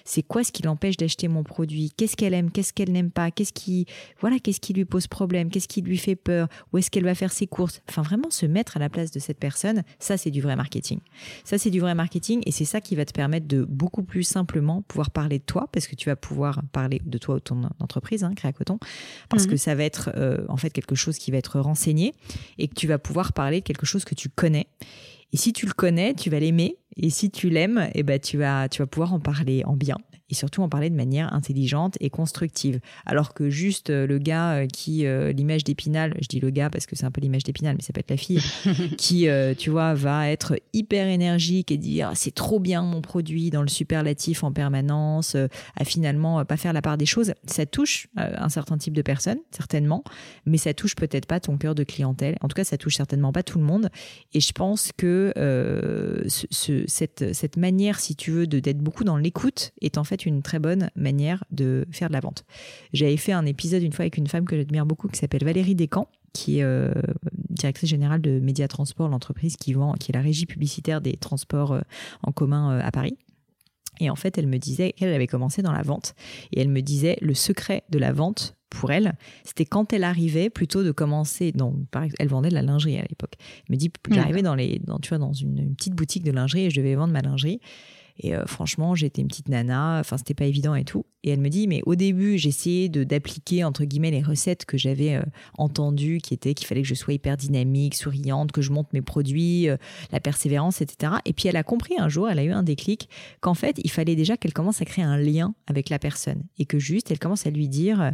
C'est 0.05 0.23
quoi 0.23 0.43
ce 0.43 0.51
qui 0.51 0.63
l'empêche 0.63 0.97
d'acheter 0.97 1.27
mon 1.27 1.43
produit? 1.43 1.91
Qu'est-ce 1.95 2.15
qu'elle 2.15 2.33
aime? 2.33 2.51
Qu'est-ce 2.51 2.73
qu'elle 2.73 2.91
n'aime 2.91 3.11
pas? 3.11 3.31
Qu'est-ce 3.31 3.53
qui, 3.53 3.85
voilà, 4.19 4.39
qu'est-ce 4.39 4.59
qui 4.59 4.73
lui 4.73 4.85
pose 4.85 5.07
problème? 5.07 5.49
Qu'est-ce 5.49 5.67
qui 5.67 5.81
lui 5.81 5.97
fait 5.97 6.15
peur? 6.15 6.47
Où 6.71 6.77
est-ce 6.77 6.89
qu'elle 6.91 7.03
va 7.03 7.15
faire 7.15 7.31
ses 7.31 7.47
courses? 7.47 7.81
Enfin, 7.89 8.01
vraiment 8.01 8.29
se 8.29 8.45
mettre 8.45 8.77
à 8.77 8.79
la 8.79 8.89
place 8.89 9.11
de 9.11 9.19
cette 9.19 9.39
personne, 9.39 9.83
ça, 9.99 10.17
c'est 10.17 10.31
du 10.31 10.41
vrai 10.41 10.55
marketing. 10.55 10.99
Ça, 11.43 11.57
c'est 11.57 11.69
du 11.69 11.79
vrai 11.79 11.95
marketing 11.95 12.41
et 12.45 12.51
c'est 12.51 12.65
ça 12.65 12.81
qui 12.81 12.95
va 12.95 13.05
te 13.05 13.13
permettre 13.13 13.47
de 13.47 13.63
beaucoup 13.63 14.03
plus 14.03 14.23
simplement 14.23 14.81
pouvoir 14.83 15.11
parler 15.11 15.39
de 15.39 15.43
toi 15.43 15.67
parce 15.71 15.87
que 15.87 15.95
tu 15.95 16.09
vas 16.09 16.15
pouvoir 16.15 16.61
parler 16.71 17.01
de 17.03 17.17
toi 17.17 17.30
ton 17.39 17.69
entreprise, 17.79 18.23
hein, 18.23 18.33
Coton, 18.57 18.79
parce 19.29 19.45
que 19.45 19.51
mhm. 19.51 19.57
ça 19.57 19.75
va 19.75 19.83
être 19.83 20.11
euh, 20.15 20.45
en 20.49 20.57
fait 20.57 20.69
quelque 20.71 20.95
chose 20.95 21.17
qui 21.17 21.31
va 21.31 21.37
être 21.37 21.59
renseigné 21.59 22.13
et 22.57 22.67
que 22.67 22.75
tu 22.75 22.87
vas 22.87 22.97
pouvoir 22.97 23.33
parler 23.33 23.61
de 23.61 23.65
quelque 23.65 23.85
chose 23.85 24.05
que 24.05 24.15
tu 24.15 24.29
connais. 24.29 24.67
Et 25.33 25.37
si 25.37 25.53
tu 25.53 25.65
le 25.65 25.73
connais, 25.73 26.13
tu 26.13 26.29
vas 26.29 26.39
l'aimer. 26.39 26.77
Et 26.97 27.09
si 27.09 27.31
tu 27.31 27.49
l'aimes, 27.49 27.89
eh 27.93 28.03
ben, 28.03 28.19
tu, 28.19 28.37
vas, 28.37 28.67
tu 28.67 28.81
vas 28.81 28.87
pouvoir 28.87 29.13
en 29.13 29.19
parler 29.19 29.63
en 29.65 29.77
bien 29.77 29.97
et 30.31 30.35
surtout 30.35 30.63
en 30.63 30.69
parler 30.69 30.89
de 30.89 30.95
manière 30.95 31.33
intelligente 31.33 31.97
et 31.99 32.09
constructive. 32.09 32.79
Alors 33.05 33.33
que 33.33 33.49
juste 33.49 33.89
euh, 33.89 34.07
le 34.07 34.17
gars 34.17 34.53
euh, 34.53 34.67
qui, 34.67 35.05
euh, 35.05 35.33
l'image 35.33 35.63
d'Épinal, 35.63 36.15
je 36.21 36.27
dis 36.27 36.39
le 36.39 36.49
gars 36.49 36.69
parce 36.69 36.85
que 36.85 36.95
c'est 36.95 37.05
un 37.05 37.11
peu 37.11 37.21
l'image 37.21 37.43
d'Épinal, 37.43 37.75
mais 37.75 37.83
ça 37.83 37.91
peut 37.93 37.99
être 37.99 38.09
la 38.09 38.17
fille, 38.17 38.39
qui, 38.97 39.27
tu 39.57 39.69
vois, 39.69 39.93
va 39.93 40.29
être 40.29 40.55
hyper 40.73 41.07
énergique 41.07 41.71
et 41.71 41.77
dire 41.77 42.09
ah, 42.11 42.15
c'est 42.15 42.33
trop 42.33 42.59
bien 42.59 42.81
mon 42.81 43.01
produit 43.01 43.49
dans 43.49 43.61
le 43.61 43.67
superlatif 43.67 44.43
en 44.43 44.51
permanence, 44.51 45.35
à 45.75 45.83
finalement 45.83 46.45
pas 46.45 46.55
faire 46.55 46.71
la 46.71 46.81
part 46.81 46.97
des 46.97 47.05
choses, 47.05 47.33
ça 47.45 47.65
touche 47.65 48.07
un 48.15 48.47
certain 48.49 48.77
type 48.77 48.93
de 48.93 49.01
personnes, 49.01 49.39
certainement, 49.51 50.03
mais 50.45 50.57
ça 50.57 50.73
touche 50.73 50.95
peut-être 50.95 51.25
pas 51.25 51.39
ton 51.39 51.57
cœur 51.57 51.75
de 51.75 51.83
clientèle. 51.83 52.37
En 52.41 52.47
tout 52.47 52.55
cas, 52.55 52.63
ça 52.63 52.77
touche 52.77 52.95
certainement 52.95 53.33
pas 53.33 53.43
tout 53.43 53.59
le 53.59 53.65
monde. 53.65 53.89
Et 54.33 54.39
je 54.39 54.51
pense 54.53 54.91
que 54.95 55.33
ce, 56.27 56.83
cette, 56.87 57.33
cette 57.33 57.57
manière, 57.57 57.99
si 57.99 58.15
tu 58.15 58.31
veux, 58.31 58.47
d'être 58.47 58.79
beaucoup 58.79 59.03
dans 59.03 59.17
l'écoute 59.17 59.71
est 59.81 59.97
en 59.97 60.03
fait 60.03 60.20
une 60.25 60.41
très 60.41 60.59
bonne 60.59 60.89
manière 60.95 61.43
de 61.51 61.85
faire 61.91 62.07
de 62.07 62.13
la 62.13 62.19
vente. 62.19 62.45
J'avais 62.93 63.17
fait 63.17 63.31
un 63.31 63.45
épisode 63.45 63.83
une 63.83 63.91
fois 63.91 64.03
avec 64.03 64.17
une 64.17 64.27
femme 64.27 64.45
que 64.45 64.55
j'admire 64.55 64.85
beaucoup 64.85 65.07
qui 65.07 65.19
s'appelle 65.19 65.43
Valérie 65.43 65.75
Descamps 65.75 66.07
qui 66.33 66.59
est 66.59 66.63
euh, 66.63 66.93
directrice 67.49 67.89
générale 67.89 68.21
de 68.21 68.39
Média 68.39 68.67
Transport, 68.67 69.09
l'entreprise 69.09 69.57
qui 69.57 69.73
vend, 69.73 69.93
qui 69.93 70.11
est 70.11 70.15
la 70.15 70.21
régie 70.21 70.45
publicitaire 70.45 71.01
des 71.01 71.13
transports 71.13 71.73
euh, 71.73 71.81
en 72.23 72.31
commun 72.31 72.77
euh, 72.77 72.81
à 72.81 72.91
Paris. 72.91 73.17
Et 73.99 74.09
en 74.09 74.15
fait, 74.15 74.37
elle 74.37 74.47
me 74.47 74.57
disait 74.57 74.93
qu'elle 74.93 75.13
avait 75.13 75.27
commencé 75.27 75.61
dans 75.61 75.73
la 75.73 75.83
vente. 75.83 76.15
Et 76.53 76.61
elle 76.61 76.69
me 76.69 76.81
disait 76.81 77.17
le 77.21 77.33
secret 77.33 77.83
de 77.89 77.99
la 77.99 78.13
vente 78.13 78.55
pour 78.69 78.89
elle, 78.91 79.15
c'était 79.43 79.65
quand 79.65 79.91
elle 79.91 80.05
arrivait 80.05 80.49
plutôt 80.49 80.81
de 80.83 80.91
commencer. 80.91 81.51
Donc, 81.51 81.75
elle 82.17 82.29
vendait 82.29 82.49
de 82.49 82.53
la 82.53 82.61
lingerie 82.61 82.97
à 82.97 83.03
l'époque. 83.03 83.33
Elle 83.67 83.75
me 83.75 83.77
dit 83.77 83.91
j'arrivais 84.09 84.41
dans 84.41 84.55
les, 84.55 84.79
dans, 84.79 84.97
tu 84.97 85.09
vois, 85.09 85.17
dans 85.17 85.33
une, 85.33 85.59
une, 85.59 85.75
petite 85.75 85.93
boutique 85.93 86.23
de 86.23 86.31
lingerie 86.31 86.65
et 86.65 86.69
je 86.69 86.77
devais 86.77 86.95
vendre 86.95 87.11
ma 87.11 87.21
lingerie. 87.21 87.59
Et 88.19 88.35
euh, 88.35 88.45
franchement, 88.45 88.95
j'étais 88.95 89.21
une 89.21 89.27
petite 89.27 89.49
nana, 89.49 89.99
enfin, 89.99 90.17
c'était 90.17 90.33
pas 90.33 90.45
évident 90.45 90.75
et 90.75 90.83
tout. 90.83 91.05
Et 91.23 91.29
elle 91.29 91.39
me 91.39 91.49
dit, 91.49 91.67
mais 91.67 91.81
au 91.85 91.95
début, 91.95 92.37
j'essayais 92.39 92.89
d'appliquer, 92.89 93.63
entre 93.63 93.85
guillemets, 93.85 94.09
les 94.09 94.23
recettes 94.23 94.65
que 94.65 94.77
j'avais 94.77 95.15
euh, 95.15 95.23
entendues, 95.57 96.19
qui 96.19 96.33
étaient 96.33 96.55
qu'il 96.55 96.65
fallait 96.65 96.81
que 96.81 96.87
je 96.87 96.95
sois 96.95 97.13
hyper 97.13 97.37
dynamique, 97.37 97.93
souriante, 97.93 98.51
que 98.51 98.61
je 98.61 98.71
monte 98.71 98.91
mes 98.93 99.01
produits, 99.01 99.69
euh, 99.69 99.77
la 100.11 100.19
persévérance, 100.19 100.81
etc. 100.81 101.13
Et 101.25 101.33
puis, 101.33 101.47
elle 101.47 101.57
a 101.57 101.63
compris 101.63 101.95
un 101.99 102.09
jour, 102.09 102.29
elle 102.29 102.39
a 102.39 102.43
eu 102.43 102.51
un 102.51 102.63
déclic, 102.63 103.07
qu'en 103.39 103.53
fait, 103.53 103.79
il 103.83 103.91
fallait 103.91 104.15
déjà 104.15 104.35
qu'elle 104.35 104.53
commence 104.53 104.81
à 104.81 104.85
créer 104.85 105.05
un 105.05 105.17
lien 105.17 105.53
avec 105.67 105.89
la 105.89 105.99
personne. 105.99 106.43
Et 106.57 106.65
que 106.65 106.79
juste, 106.79 107.11
elle 107.11 107.19
commence 107.19 107.45
à 107.45 107.51
lui 107.51 107.69
dire, 107.69 108.13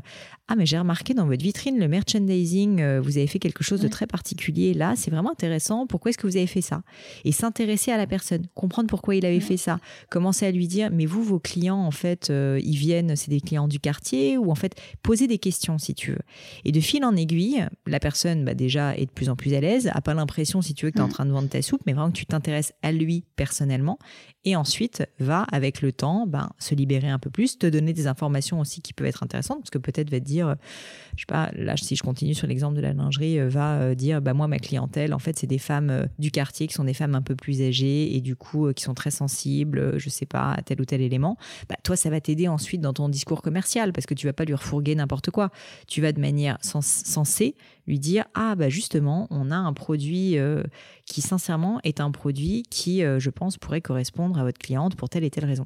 ah, 0.50 0.56
mais 0.56 0.66
j'ai 0.66 0.78
remarqué 0.78 1.14
dans 1.14 1.26
votre 1.26 1.44
vitrine, 1.44 1.80
le 1.80 1.88
merchandising, 1.88 3.00
vous 3.00 3.18
avez 3.18 3.28
fait 3.28 3.40
quelque 3.40 3.64
chose 3.64 3.82
de 3.82 3.88
très 3.88 4.08
particulier 4.08 4.74
là, 4.74 4.94
c'est 4.96 5.12
vraiment 5.12 5.32
intéressant. 5.32 5.88
Pourquoi 5.88 6.10
est-ce 6.10 6.18
que 6.18 6.28
vous 6.28 6.38
avez 6.38 6.48
fait 6.48 6.62
ça? 6.62 6.82
Et 7.26 7.32
s'intéresser 7.32 7.92
à 7.92 7.98
la 7.98 8.08
personne, 8.08 8.46
comprendre 8.54 8.88
pourquoi 8.88 9.16
il 9.16 9.26
avait 9.26 9.40
fait 9.40 9.58
ça, 9.58 9.80
commencer 10.10 10.46
à 10.46 10.52
lui 10.52 10.68
dire, 10.68 10.90
mais 10.92 11.06
vous, 11.06 11.24
vos 11.24 11.40
clients, 11.40 11.80
en 11.80 11.92
fait, 11.92 12.30
euh, 12.30 12.60
ils 12.64 12.78
viennent, 12.78 13.16
c'est 13.16 13.30
des 13.30 13.42
clients 13.42 13.68
du 13.68 13.80
quartier, 13.80 14.38
ou 14.38 14.52
en 14.52 14.56
fait, 14.56 14.80
poser 15.04 15.28
des 15.28 15.38
questions, 15.38 15.78
si 15.78 15.94
tu 15.94 16.12
veux. 16.12 16.22
Et 16.66 16.72
de 16.72 16.80
fil 16.80 17.04
en 17.04 17.16
aiguille, 17.16 17.66
la 17.86 18.00
personne, 18.00 18.46
bah, 18.46 18.54
déjà, 18.54 18.96
est 18.96 19.06
de 19.06 19.12
plus 19.12 19.30
en 19.30 19.36
plus 19.36 19.54
à 19.54 19.60
l'aise, 19.60 19.90
a 19.94 20.02
pas 20.02 20.14
l'impression, 20.14 20.62
si 20.62 20.74
tu 20.74 20.86
veux, 20.86 20.92
que 20.92 20.98
tu 20.98 21.02
es 21.02 21.04
en 21.04 21.08
mm. 21.08 21.12
train 21.12 21.26
de 21.26 21.32
vendre 21.32 21.50
ta 21.50 21.62
soupe, 21.62 21.82
mais 21.86 21.94
vraiment 21.94 22.12
que 22.12 22.18
tu 22.18 22.26
t'intéresses 22.26 22.74
à 22.82 22.92
lui 22.92 23.26
personnellement, 23.36 23.98
et 24.46 24.56
ensuite, 24.56 25.06
va, 25.20 25.46
avec 25.52 25.82
le 25.82 25.92
temps, 25.92 26.26
ben, 26.28 26.50
se 26.58 26.74
libérer 26.74 27.10
un 27.10 27.20
peu 27.20 27.30
plus, 27.30 27.58
te 27.58 27.68
donner 27.68 27.94
des 27.94 28.08
informations 28.08 28.60
aussi 28.60 28.82
qui 28.82 28.94
peuvent 28.94 29.08
être 29.08 29.24
intéressantes, 29.24 29.60
parce 29.60 29.70
que 29.70 29.78
peut-être 29.78 30.10
va 30.10 30.20
te 30.20 30.26
dire, 30.26 30.56
je 31.16 31.22
sais 31.22 31.26
pas, 31.28 31.52
là, 31.56 31.76
si 31.76 31.96
je 31.96 32.04
continue 32.04 32.34
sur 32.34 32.48
l'exemple 32.48 32.76
de 32.76 32.82
la 32.82 32.94
lingerie, 32.94 33.40
euh, 33.40 33.50
va 33.50 33.76
euh, 33.76 33.96
dire, 33.96 34.22
bah, 34.22 34.34
moi, 34.34 34.48
ma 34.48 34.60
clientèle, 34.60 35.14
en 35.14 35.20
fait, 35.20 35.38
c'est 35.38 35.48
des 35.48 35.58
femmes 35.58 36.08
du 36.20 36.32
quartier 36.32 36.68
qui 36.68 36.74
sont 36.74 36.84
des 36.84 36.94
femmes 36.94 37.16
un 37.16 37.22
peu 37.22 37.36
plus 37.36 37.62
âgées, 37.62 38.16
et 38.16 38.22
du 38.22 38.36
coup, 38.36 38.72
qui 38.74 38.84
sont 38.84 38.94
très 38.94 39.12
sensibles, 39.12 39.77
sensible, 39.78 40.00
je 40.00 40.10
sais 40.10 40.26
pas, 40.26 40.58
tel 40.66 40.82
ou 40.82 40.86
tel 40.86 41.02
élément, 41.02 41.38
bah, 41.70 41.76
toi, 41.84 41.96
ça 41.96 42.10
va 42.10 42.22
t'aider 42.22 42.48
ensuite 42.48 42.82
dans 42.82 42.94
ton 42.94 43.10
discours 43.10 43.42
commercial 43.42 43.94
parce 43.94 44.06
que 44.06 44.14
tu 44.14 44.28
vas 44.28 44.34
pas 44.34 44.46
lui 44.46 44.54
refourguer 44.54 44.96
n'importe 44.96 45.32
quoi. 45.32 45.52
Tu 45.88 46.02
vas 46.02 46.12
de 46.12 46.20
manière 46.20 46.58
sensée 46.62 47.56
lui 47.88 48.00
dire 48.00 48.26
ah 48.34 48.56
bah 48.56 48.70
justement 48.70 49.28
on 49.32 49.50
a 49.50 49.56
un 49.56 49.74
produit 49.74 50.38
euh, 50.38 50.62
qui 51.06 51.22
sincèrement 51.22 51.80
est 51.84 52.02
un 52.02 52.12
produit 52.12 52.64
qui 52.70 53.04
euh, 53.04 53.20
je 53.20 53.30
pense 53.30 53.58
pourrait 53.58 53.82
correspondre 53.82 54.38
à 54.38 54.44
votre 54.44 54.60
cliente 54.60 54.96
pour 54.96 55.10
telle 55.10 55.24
et 55.24 55.30
telle 55.30 55.46
raison 55.46 55.66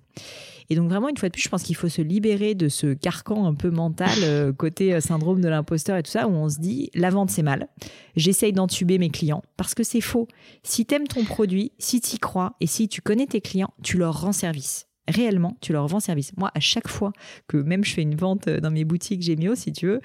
et 0.71 0.75
donc 0.75 0.89
vraiment 0.89 1.09
une 1.09 1.17
fois 1.17 1.27
de 1.27 1.33
plus 1.33 1.41
je 1.41 1.49
pense 1.49 1.63
qu'il 1.63 1.75
faut 1.75 1.89
se 1.89 2.01
libérer 2.01 2.55
de 2.55 2.69
ce 2.69 2.93
carcan 2.93 3.45
un 3.45 3.53
peu 3.53 3.69
mental 3.69 4.17
euh, 4.23 4.53
côté 4.53 5.01
syndrome 5.01 5.41
de 5.41 5.49
l'imposteur 5.49 5.97
et 5.97 6.03
tout 6.03 6.11
ça 6.11 6.29
où 6.29 6.31
on 6.31 6.47
se 6.47 6.59
dit 6.59 6.89
la 6.93 7.09
vente 7.09 7.29
c'est 7.29 7.43
mal. 7.43 7.67
J'essaye 8.15 8.53
d'entuber 8.53 8.97
mes 8.97 9.09
clients 9.09 9.43
parce 9.57 9.75
que 9.75 9.83
c'est 9.83 9.99
faux. 9.99 10.29
Si 10.63 10.85
tu 10.85 10.95
aimes 10.95 11.09
ton 11.09 11.25
produit 11.25 11.73
si 11.77 11.99
tu 11.99 12.15
y 12.15 12.19
crois 12.19 12.55
et 12.61 12.67
si 12.67 12.87
tu 12.87 13.01
connais 13.01 13.27
tes 13.27 13.41
clients 13.41 13.73
tu 13.83 13.97
leur 13.97 14.21
rends 14.21 14.31
service 14.31 14.87
réellement, 15.11 15.57
tu 15.61 15.73
leur 15.73 15.87
vends 15.87 15.99
service. 15.99 16.31
Moi, 16.37 16.51
à 16.53 16.59
chaque 16.59 16.87
fois 16.87 17.13
que 17.47 17.57
même 17.57 17.83
je 17.83 17.93
fais 17.93 18.01
une 18.01 18.15
vente 18.15 18.49
dans 18.49 18.71
mes 18.71 18.85
boutiques 18.85 19.21
Gémio, 19.21 19.55
si 19.55 19.71
tu 19.71 19.87
veux, 19.87 20.01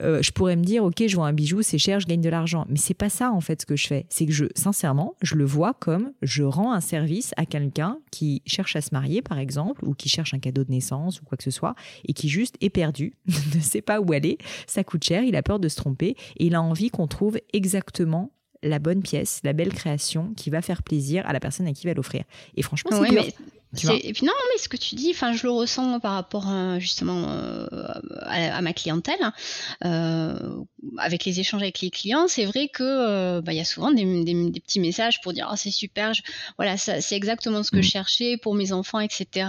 euh, 0.00 0.22
je 0.22 0.32
pourrais 0.32 0.56
me 0.56 0.64
dire, 0.64 0.84
ok, 0.84 1.06
je 1.06 1.14
vois 1.14 1.26
un 1.26 1.32
bijou, 1.32 1.62
c'est 1.62 1.78
cher, 1.78 2.00
je 2.00 2.06
gagne 2.06 2.20
de 2.20 2.28
l'argent. 2.28 2.66
Mais 2.68 2.78
c'est 2.78 2.94
pas 2.94 3.08
ça 3.08 3.30
en 3.30 3.40
fait 3.40 3.60
ce 3.60 3.66
que 3.66 3.76
je 3.76 3.86
fais. 3.86 4.06
C'est 4.08 4.26
que 4.26 4.32
je, 4.32 4.46
sincèrement, 4.54 5.14
je 5.22 5.34
le 5.34 5.44
vois 5.44 5.74
comme 5.74 6.12
je 6.22 6.42
rends 6.42 6.72
un 6.72 6.80
service 6.80 7.32
à 7.36 7.46
quelqu'un 7.46 7.98
qui 8.10 8.42
cherche 8.46 8.76
à 8.76 8.80
se 8.80 8.90
marier, 8.92 9.22
par 9.22 9.38
exemple, 9.38 9.84
ou 9.84 9.94
qui 9.94 10.08
cherche 10.08 10.34
un 10.34 10.38
cadeau 10.38 10.64
de 10.64 10.70
naissance 10.70 11.20
ou 11.20 11.24
quoi 11.24 11.36
que 11.36 11.44
ce 11.44 11.50
soit, 11.50 11.74
et 12.06 12.12
qui 12.12 12.28
juste 12.28 12.56
est 12.60 12.70
perdu, 12.70 13.14
ne 13.54 13.60
sait 13.60 13.82
pas 13.82 14.00
où 14.00 14.12
aller. 14.12 14.38
Ça 14.66 14.84
coûte 14.84 15.04
cher, 15.04 15.22
il 15.22 15.36
a 15.36 15.42
peur 15.42 15.58
de 15.58 15.68
se 15.68 15.76
tromper, 15.76 16.16
et 16.36 16.46
il 16.46 16.54
a 16.54 16.62
envie 16.62 16.90
qu'on 16.90 17.06
trouve 17.06 17.38
exactement 17.52 18.32
la 18.62 18.78
bonne 18.78 19.02
pièce, 19.02 19.40
la 19.44 19.52
belle 19.52 19.72
création 19.72 20.34
qui 20.34 20.50
va 20.50 20.62
faire 20.62 20.82
plaisir 20.82 21.26
à 21.26 21.32
la 21.32 21.40
personne 21.40 21.66
à 21.66 21.72
qui 21.72 21.82
il 21.84 21.88
va 21.88 21.94
l'offrir. 21.94 22.22
Et 22.56 22.62
franchement, 22.62 22.90
c'est 22.92 23.10
dur. 23.10 23.24
Et 23.74 24.12
puis 24.12 24.26
non, 24.26 24.32
mais 24.52 24.58
ce 24.58 24.68
que 24.68 24.76
tu 24.76 24.94
dis, 24.94 25.10
enfin, 25.10 25.32
je 25.32 25.44
le 25.44 25.50
ressens 25.50 25.98
par 26.00 26.12
rapport 26.12 26.50
euh, 26.50 26.78
justement 26.78 27.24
euh, 27.28 27.66
à, 28.20 28.60
ma 28.60 28.72
clientèle, 28.72 29.18
hein. 29.22 29.32
euh, 29.84 30.62
avec 30.98 31.24
les 31.24 31.40
échanges 31.40 31.62
avec 31.62 31.80
les 31.80 31.90
clients. 31.90 32.26
C'est 32.28 32.44
vrai 32.44 32.68
que 32.68 33.40
bah, 33.40 33.52
il 33.52 33.56
y 33.56 33.60
a 33.60 33.64
souvent 33.64 33.90
des, 33.90 34.04
petits 34.60 34.80
messages 34.80 35.20
pour 35.22 35.32
dire 35.32 35.48
oh, 35.50 35.56
c'est 35.56 35.70
super, 35.70 36.12
voilà, 36.56 36.76
c'est 36.76 37.16
exactement 37.16 37.62
ce 37.62 37.70
que 37.70 37.82
je 37.82 37.88
mmh. 37.88 37.90
cherchais 37.90 38.36
pour 38.36 38.54
mes 38.54 38.72
enfants, 38.72 39.00
etc. 39.00 39.46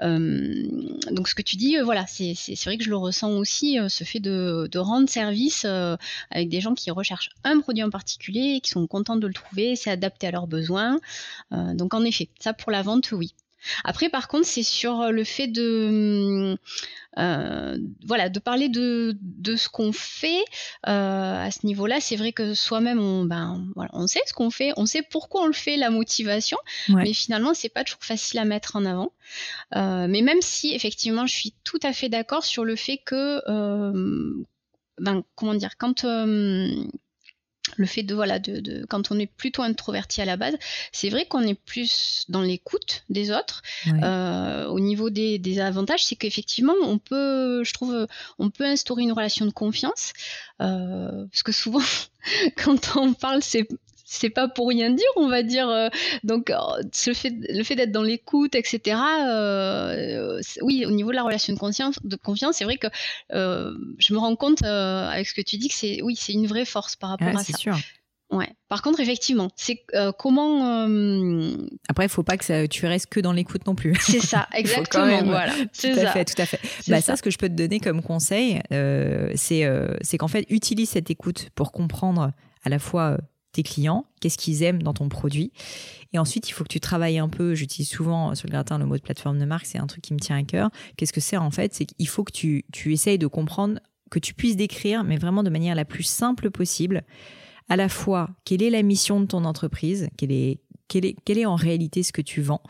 donc 0.00 1.28
ce 1.28 1.34
que 1.34 1.42
tu 1.42 1.56
dis, 1.56 1.76
voilà, 1.82 2.06
c'est 2.06 2.34
vrai 2.64 2.78
que 2.78 2.84
je 2.84 2.90
le 2.90 2.96
ressens 2.96 3.32
aussi, 3.32 3.78
ce 3.88 4.04
fait 4.04 4.20
de, 4.20 4.68
de 4.70 4.78
rendre 4.78 5.08
service 5.08 5.66
avec 6.30 6.48
des 6.48 6.60
gens 6.60 6.74
qui 6.74 6.90
recherchent 6.90 7.30
un 7.44 7.60
produit 7.60 7.82
en 7.82 7.90
particulier, 7.90 8.60
qui 8.62 8.70
sont 8.70 8.86
contents 8.86 9.16
de 9.16 9.26
le 9.26 9.34
trouver, 9.34 9.76
c'est 9.76 9.90
adapté 9.90 10.26
à 10.26 10.30
leurs 10.30 10.46
besoins. 10.46 10.98
donc 11.50 11.94
en 11.94 12.04
effet, 12.04 12.28
ça 12.38 12.52
pour 12.52 12.70
la 12.70 12.82
vente 12.82 13.12
oui. 13.12 13.34
Après, 13.84 14.08
par 14.08 14.28
contre, 14.28 14.46
c'est 14.46 14.62
sur 14.62 15.00
euh, 15.00 15.10
le 15.10 15.24
fait 15.24 15.48
de, 15.48 15.60
euh, 15.62 16.56
voilà, 18.04 18.28
de 18.28 18.38
parler 18.38 18.68
de, 18.68 19.16
ce 19.56 19.68
qu'on 19.68 19.92
fait 19.92 20.44
euh, 20.86 21.46
à 21.46 21.50
ce 21.50 21.66
niveau-là. 21.66 22.00
C'est 22.00 22.16
vrai 22.16 22.32
que 22.32 22.54
soi-même, 22.54 23.00
on, 23.00 23.24
ben, 23.24 23.66
on 23.92 24.06
sait 24.06 24.20
ce 24.26 24.32
qu'on 24.32 24.50
fait, 24.50 24.72
on 24.76 24.86
sait 24.86 25.02
pourquoi 25.02 25.42
on 25.42 25.46
le 25.46 25.52
fait, 25.52 25.76
la 25.76 25.90
motivation, 25.90 26.58
mais 26.88 27.12
finalement, 27.12 27.54
c'est 27.54 27.68
pas 27.68 27.84
toujours 27.84 28.04
facile 28.04 28.38
à 28.38 28.44
mettre 28.44 28.76
en 28.76 28.84
avant. 28.84 29.12
mais 29.74 30.22
même 30.22 30.40
si, 30.40 30.74
effectivement, 30.74 31.26
je 31.26 31.34
suis 31.34 31.54
tout 31.64 31.80
à 31.82 31.92
fait 31.92 32.08
d'accord 32.08 32.44
sur 32.44 32.64
le 32.64 32.76
fait 32.76 32.98
que, 33.04 33.40
ben, 34.98 35.22
comment 35.34 35.54
dire, 35.54 35.76
quand 35.78 36.04
le 37.76 37.86
fait 37.86 38.02
de 38.02 38.14
voilà 38.14 38.38
de, 38.38 38.84
quand 38.88 39.10
on 39.10 39.18
est 39.18 39.26
plutôt 39.26 39.62
introverti 39.62 40.20
à 40.20 40.24
la 40.24 40.36
base 40.36 40.56
c'est 40.92 41.08
vrai 41.08 41.26
qu'on 41.26 41.42
est 41.42 41.54
plus 41.54 42.24
dans 42.28 42.42
l'écoute 42.42 43.04
des 43.08 43.30
autres. 43.30 43.62
Euh, 43.86 44.66
au 44.66 44.80
niveau 44.80 45.10
des, 45.10 45.60
avantages 45.60 46.04
c'est 46.04 46.16
qu'effectivement 46.16 46.74
on 46.82 46.98
peut 46.98 47.62
je 47.64 47.72
trouve 47.72 48.06
on 48.38 48.50
peut 48.50 48.64
instaurer 48.64 49.02
une 49.02 49.12
relation 49.12 49.46
de 49.46 49.50
confiance 49.50 50.12
euh, 50.60 51.26
parce 51.30 51.42
que 51.42 51.52
souvent 51.52 51.82
quand 52.64 52.96
on 52.96 53.12
parle 53.12 53.42
c'est 53.42 53.66
c'est 54.10 54.30
pas 54.30 54.48
pour 54.48 54.68
rien 54.68 54.90
dire, 54.90 55.06
on 55.16 55.28
va 55.28 55.42
dire. 55.42 55.68
Euh, 55.68 55.88
donc, 56.24 56.50
le 56.50 57.14
fait, 57.14 57.34
le 57.50 57.62
fait 57.62 57.76
d'être 57.76 57.92
dans 57.92 58.02
l'écoute, 58.02 58.54
etc. 58.54 58.96
Euh, 59.26 60.40
oui, 60.62 60.86
au 60.86 60.90
niveau 60.90 61.10
de 61.10 61.14
la 61.14 61.22
relation 61.22 61.52
de 61.52 61.58
confiance, 61.58 61.98
de 62.02 62.16
confiance, 62.16 62.56
c'est 62.56 62.64
vrai 62.64 62.78
que 62.78 62.86
euh, 63.34 63.74
je 63.98 64.14
me 64.14 64.18
rends 64.18 64.34
compte 64.34 64.62
avec 64.62 65.28
ce 65.28 65.34
que 65.34 65.42
tu 65.42 65.58
dis 65.58 65.68
que 65.68 65.74
c'est, 65.74 66.00
oui, 66.02 66.16
c'est 66.16 66.32
une 66.32 66.46
vraie 66.46 66.64
force 66.64 66.96
par 66.96 67.10
rapport 67.10 67.28
à 67.28 67.44
ça. 67.44 67.56
Sûr. 67.56 67.76
Ouais. 68.30 68.48
Par 68.68 68.82
contre, 68.82 69.00
effectivement, 69.00 69.50
c'est 69.56 69.84
comment. 70.18 70.84
Après, 71.88 72.06
il 72.06 72.10
faut 72.10 72.22
pas 72.22 72.38
que 72.38 72.46
ça, 72.46 72.66
tu 72.66 72.86
restes 72.86 73.08
que 73.10 73.20
dans 73.20 73.32
l'écoute 73.32 73.66
non 73.66 73.74
plus. 73.74 73.94
C'est 74.00 74.20
ça, 74.20 74.48
exactement. 74.54 75.22
voilà. 75.24 75.52
Tout 75.52 75.86
à 75.86 76.12
fait, 76.12 76.24
tout 76.24 76.40
à 76.40 76.46
fait. 76.46 76.60
Bah, 76.88 77.02
ça. 77.02 77.16
ce 77.16 77.22
que 77.22 77.30
je 77.30 77.36
peux 77.36 77.48
te 77.48 77.54
donner 77.54 77.78
comme 77.78 78.02
conseil, 78.02 78.62
c'est 78.70 79.70
c'est 80.00 80.16
qu'en 80.16 80.28
fait, 80.28 80.46
utilise 80.48 80.88
cette 80.88 81.10
écoute 81.10 81.50
pour 81.54 81.72
comprendre 81.72 82.32
à 82.64 82.70
la 82.70 82.78
fois 82.78 83.18
clients, 83.62 84.04
qu'est-ce 84.20 84.38
qu'ils 84.38 84.62
aiment 84.62 84.82
dans 84.82 84.94
ton 84.94 85.08
produit. 85.08 85.52
Et 86.12 86.18
ensuite, 86.18 86.48
il 86.48 86.52
faut 86.52 86.64
que 86.64 86.68
tu 86.68 86.80
travailles 86.80 87.18
un 87.18 87.28
peu. 87.28 87.54
J'utilise 87.54 87.88
souvent 87.88 88.34
sur 88.34 88.46
le 88.46 88.52
gratin 88.52 88.78
le 88.78 88.86
mot 88.86 88.96
de 88.96 89.02
plateforme 89.02 89.38
de 89.38 89.44
marque, 89.44 89.66
c'est 89.66 89.78
un 89.78 89.86
truc 89.86 90.02
qui 90.02 90.14
me 90.14 90.18
tient 90.18 90.36
à 90.36 90.42
cœur. 90.42 90.70
Qu'est-ce 90.96 91.12
que 91.12 91.20
c'est 91.20 91.36
en 91.36 91.50
fait? 91.50 91.74
C'est 91.74 91.84
qu'il 91.84 92.08
faut 92.08 92.24
que 92.24 92.32
tu, 92.32 92.64
tu 92.72 92.92
essayes 92.92 93.18
de 93.18 93.26
comprendre, 93.26 93.80
que 94.10 94.18
tu 94.18 94.34
puisses 94.34 94.56
décrire, 94.56 95.04
mais 95.04 95.16
vraiment 95.16 95.42
de 95.42 95.50
manière 95.50 95.74
la 95.74 95.84
plus 95.84 96.04
simple 96.04 96.50
possible, 96.50 97.04
à 97.68 97.76
la 97.76 97.88
fois 97.88 98.30
quelle 98.44 98.62
est 98.62 98.70
la 98.70 98.82
mission 98.82 99.20
de 99.20 99.26
ton 99.26 99.44
entreprise, 99.44 100.08
quelle 100.16 100.32
est, 100.32 100.60
quel 100.88 101.04
est, 101.04 101.16
est 101.28 101.44
en 101.44 101.54
réalité 101.54 102.02
ce 102.02 102.12
que 102.12 102.22
tu 102.22 102.40
vends 102.40 102.62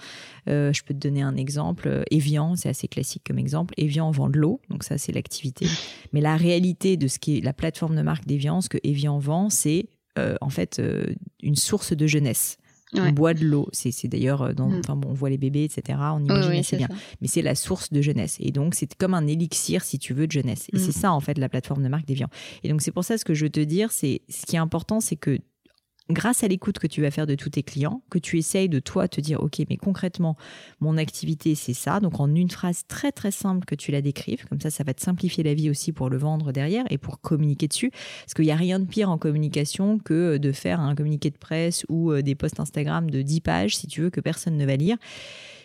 euh, 0.49 0.73
Je 0.73 0.83
peux 0.83 0.93
te 0.93 0.99
donner 0.99 1.23
un 1.23 1.37
exemple. 1.37 2.03
Evian, 2.11 2.57
c'est 2.57 2.69
assez 2.69 2.89
classique 2.89 3.23
comme 3.25 3.39
exemple. 3.39 3.75
Evian 3.77 4.11
vend 4.11 4.29
de 4.29 4.39
l'eau, 4.39 4.61
donc 4.71 4.83
ça 4.83 4.99
c'est 4.99 5.13
l'activité. 5.13 5.67
Mais 6.13 6.21
la 6.21 6.37
réalité 6.37 6.97
de 6.97 7.07
ce 7.07 7.21
qui 7.21 7.39
est 7.39 7.41
la 7.41 7.53
plateforme 7.53 7.95
de 7.95 8.03
marque 8.03 8.27
d'Evian, 8.27 8.61
ce 8.61 8.69
que 8.69 8.79
Evian 8.83 9.19
vend, 9.19 9.51
c'est 9.51 9.89
euh, 10.19 10.37
en 10.41 10.51
fait 10.51 10.79
euh, 10.79 11.07
une 11.43 11.57
source 11.57 11.93
de 11.93 12.07
jeunesse. 12.07 12.59
On 12.95 13.11
boit 13.11 13.35
de 13.35 13.45
l'eau. 13.45 13.69
C'est 13.73 14.09
d'ailleurs, 14.09 14.43
euh, 14.43 14.53
dans, 14.53 14.69
mm. 14.69 14.81
enfin 14.81 14.97
bon, 14.97 15.11
on 15.11 15.15
voit 15.15 15.31
les 15.31 15.39
bébés, 15.39 15.65
etc. 15.65 15.99
On 16.15 16.25
imagine 16.25 16.63
c'est 16.63 16.77
bien. 16.77 16.89
Mais 17.21 17.29
c'est 17.29 17.43
la 17.43 17.55
source 17.55 17.93
de 17.93 18.01
jeunesse. 18.01 18.37
Et 18.41 18.51
donc, 18.51 18.75
c'est 18.75 18.95
comme 18.95 19.15
un 19.15 19.27
élixir, 19.27 19.85
si 19.85 19.99
tu 19.99 20.15
veux, 20.15 20.27
de 20.27 20.33
jeunesse. 20.33 20.69
Et 20.73 20.79
c'est 20.79 20.97
mm. 20.97 21.01
ça, 21.01 21.13
en 21.13 21.21
fait, 21.21 21.39
la 21.39 21.49
plateforme 21.49 21.83
de 21.83 21.89
marque 21.89 22.07
d'Evian. 22.07 22.29
Et 22.63 22.69
donc, 22.69 22.81
c'est 22.81 22.91
pour 22.91 23.05
ça, 23.05 23.19
ce 23.19 23.25
que 23.25 23.35
je 23.35 23.45
veux 23.45 23.51
te 23.51 23.61
dire, 23.61 23.93
c'est 23.93 24.23
ce 24.29 24.47
qui 24.47 24.57
est 24.57 24.61
important, 24.61 25.01
c'est 25.01 25.17
que 25.17 25.39
grâce 26.11 26.43
à 26.43 26.49
l'écoute 26.49 26.79
que 26.79 26.87
tu 26.87 27.03
vas 27.03 27.11
faire 27.11 27.27
de 27.27 27.35
tous 27.35 27.51
tes 27.51 27.63
clients, 27.63 28.03
que 28.11 28.19
tu 28.19 28.39
essayes 28.39 28.69
de 28.69 28.79
toi 28.79 29.09
te 29.09 29.21
dire, 29.21 29.43
OK, 29.43 29.61
mais 29.69 29.77
concrètement, 29.77 30.37
mon 30.81 30.97
activité, 30.97 31.55
c'est 31.55 31.75
ça. 31.75 32.01
Donc, 32.01 32.21
en 32.21 32.35
une 32.35 32.51
phrase 32.51 32.85
très, 32.89 33.13
très 33.13 33.31
simple 33.31 33.65
que 33.65 33.75
tu 33.75 33.93
la 33.93 34.01
décrives. 34.01 34.47
Comme 34.49 34.61
ça, 34.61 34.71
ça 34.71 34.85
va 34.85 34.95
te 34.95 35.03
simplifier 35.03 35.45
la 35.45 35.55
vie 35.55 35.71
aussi 35.71 35.93
pour 35.93 36.09
le 36.09 36.17
vendre 36.17 36.53
derrière 36.53 36.85
et 36.91 36.99
pour 36.99 37.21
communiquer 37.21 37.69
dessus. 37.69 37.91
Parce 37.91 38.35
qu'il 38.35 38.47
n'y 38.47 38.53
a 38.53 38.57
rien 38.57 38.79
de 38.79 38.87
pire 38.87 39.11
en 39.11 39.19
communication 39.19 39.99
que 39.99 40.39
de 40.39 40.53
faire 40.53 40.81
un 40.81 40.95
communiqué 40.95 41.31
de 41.31 41.39
presse 41.39 41.85
ou 41.89 42.13
euh, 42.13 42.23
des 42.23 42.35
posts 42.35 42.61
Instagram 42.61 43.11
de 43.11 43.23
10 43.23 43.41
pages, 43.41 43.77
si 43.77 43.87
tu 43.87 44.03
veux, 44.03 44.11
que 44.11 44.21
personne 44.21 44.57
ne 44.57 44.67
va 44.67 44.77
lire 44.77 44.97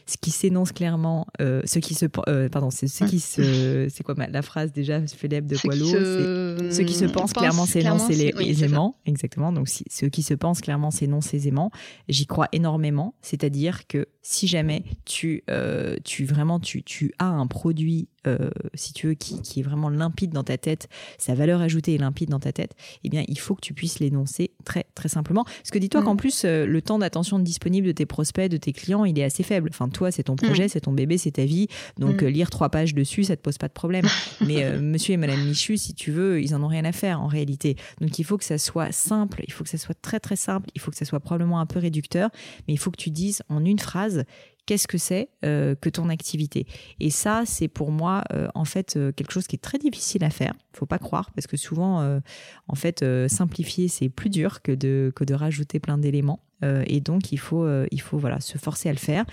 ce 0.06 0.18
qui 0.18 0.32
s'énonce 0.32 0.72
clairement, 0.72 1.28
euh, 1.42 1.62
ce 1.66 1.80
qui 1.80 1.94
se, 1.94 2.06
euh, 2.28 2.50
pardon, 2.50 2.70
c'est 2.70 2.88
ce 2.88 3.06
qui 3.06 3.20
se, 3.20 3.88
c'est 3.90 4.04
quoi 4.04 4.16
la 4.30 4.42
phrase 4.42 4.72
déjà 4.72 5.06
Philippe 5.08 5.46
de 5.46 5.58
Boileau 5.64 5.86
Ce 5.86 6.82
qui 6.82 6.94
se 6.94 7.06
pense, 7.06 7.34
clairement 7.34 7.66
s'énonce 7.66 8.10
aisément, 8.10 8.98
exactement. 9.06 9.52
Donc 9.52 9.70
ce 9.70 10.06
qui 10.06 10.24
se 10.24 10.34
pense 10.34 10.62
clairement 10.62 10.92
s'énonce 10.92 11.34
aisément. 11.34 11.72
J'y 12.10 12.26
crois 12.26 12.48
énormément, 12.52 13.16
c'est-à-dire 13.22 13.88
que 13.88 14.08
si 14.22 14.48
jamais 14.48 14.84
tu, 15.06 15.44
euh, 15.50 15.98
tu 16.04 16.26
vraiment 16.26 16.60
tu, 16.60 16.84
tu 16.84 17.14
as 17.20 17.28
un 17.28 17.48
produit 17.48 18.10
euh, 18.28 18.50
si 18.74 18.94
tu 18.94 19.08
veux, 19.08 19.14
qui, 19.14 19.42
qui, 19.42 19.60
est 19.60 19.64
vraiment 19.64 19.90
limpide 19.90 20.32
dans 20.32 20.44
ta 20.44 20.58
tête, 20.58 20.88
sa 21.18 21.34
valeur 21.34 21.62
ajoutée 21.62 21.96
est 21.96 21.98
limpide 21.98 22.30
dans 22.30 22.40
ta 22.40 22.52
tête, 22.52 22.74
eh 23.04 23.10
bien, 23.10 23.24
il 23.28 23.38
faut 23.38 23.56
que 23.56 23.62
tu 23.62 23.74
puisses 23.74 24.00
l'énoncer 24.00 24.52
très, 24.64 24.86
très 24.96 25.10
simplement. 25.10 25.44
Parce 25.44 25.72
que 25.72 25.80
dis-toi 25.80 26.02
mm. 26.02 26.06
qu'en 26.06 26.16
plus, 26.16 26.44
euh, 26.46 26.66
le 26.66 26.82
temps 26.82 27.00
d'attention 27.00 27.40
disponible 27.40 27.88
de 27.88 27.92
tes 27.92 28.06
prospects, 28.06 28.50
de 28.50 28.58
tes 28.58 28.74
clients, 28.74 29.06
il 29.06 29.20
est 29.20 29.24
assez 29.24 29.44
faible. 29.44 29.70
Enfin, 29.72 29.90
toi, 29.90 30.12
c'est 30.12 30.24
ton 30.24 30.36
projet, 30.36 30.66
mm. 30.66 30.70
c'est 30.70 30.82
ton 30.82 30.94
bébé, 30.94 31.18
c'est 31.18 31.32
ta 31.32 31.46
vie. 31.46 31.68
Donc, 31.98 32.22
mm. 32.22 32.28
lire 32.28 32.50
trois 32.50 32.70
pages 32.70 32.94
dessus, 32.94 33.26
ça 33.26 33.36
te 33.36 33.42
pose 33.42 33.58
pas 33.58 33.68
de 33.68 33.74
problème. 33.74 34.06
Mais 34.46 34.78
monsieur 34.80 35.14
et 35.14 35.18
madame 35.18 35.44
Michu, 35.44 35.78
si 35.78 35.94
tu 35.94 36.12
veux, 36.12 36.42
ils 36.42 36.56
en 36.56 36.64
ont 36.64 36.68
rien 36.68 36.86
à 36.86 36.92
faire 36.92 37.22
en 37.22 37.28
réalité. 37.28 37.76
Donc, 38.00 38.18
il 38.20 38.24
faut 38.24 38.38
que 38.38 38.46
ça 38.46 38.58
soit 38.58 38.92
simple, 38.92 39.44
il 39.46 39.54
faut 39.54 39.64
que 39.64 39.70
ça 39.70 39.78
soit 39.78 40.00
très, 40.02 40.20
très 40.20 40.36
simple, 40.36 40.70
il 40.76 40.82
faut 40.82 40.92
que 40.92 40.98
ça 40.98 41.06
soit 41.06 41.20
probablement 41.20 41.60
un 41.60 41.66
peu 41.66 41.80
réducteur, 41.80 42.30
mais 42.68 42.74
il 42.74 42.78
faut 42.78 42.92
que 42.92 42.98
tu 42.98 43.10
dises 43.10 43.44
en 43.50 43.66
une 43.66 43.80
phrase 43.80 44.24
qu'est-ce 44.66 44.88
que 44.88 44.98
c'est 44.98 45.30
euh, 45.46 45.76
que 45.76 45.90
ton 45.90 46.10
activité. 46.10 46.66
Et 47.00 47.10
ça, 47.10 47.44
c'est 47.46 47.68
pour 47.68 47.92
moi, 47.92 48.24
euh, 48.32 48.48
en 48.56 48.66
fait, 48.66 48.96
euh, 48.96 49.12
quelque 49.12 49.32
chose 49.32 49.48
qui 49.48 49.56
est 49.56 49.60
très 49.60 49.78
difficile 49.78 50.24
à 50.24 50.30
faire. 50.30 50.54
Faut 50.74 50.86
pas 50.86 51.00
croire, 51.00 51.32
parce 51.32 51.48
que 51.48 51.58
souvent, 51.58 52.20
en 52.68 52.76
fait, 52.76 53.06
simplifier, 53.28 53.88
c'est 53.88 54.10
plus 54.10 54.30
dur 54.30 54.62
que 54.62 54.72
de, 54.72 55.12
que 55.16 55.24
de 55.24 55.34
rajouter 55.34 55.80
plein 55.80 55.98
d'éléments. 55.98 56.40
et 56.64 57.00
donc, 57.00 57.32
il 57.32 57.38
faut, 57.38 57.68
il 57.92 58.02
faut 58.02 58.18
voilà, 58.18 58.40
se 58.40 58.58
forcer 58.58 58.90
à 58.90 58.92
le 58.92 58.98
faire. 58.98 59.26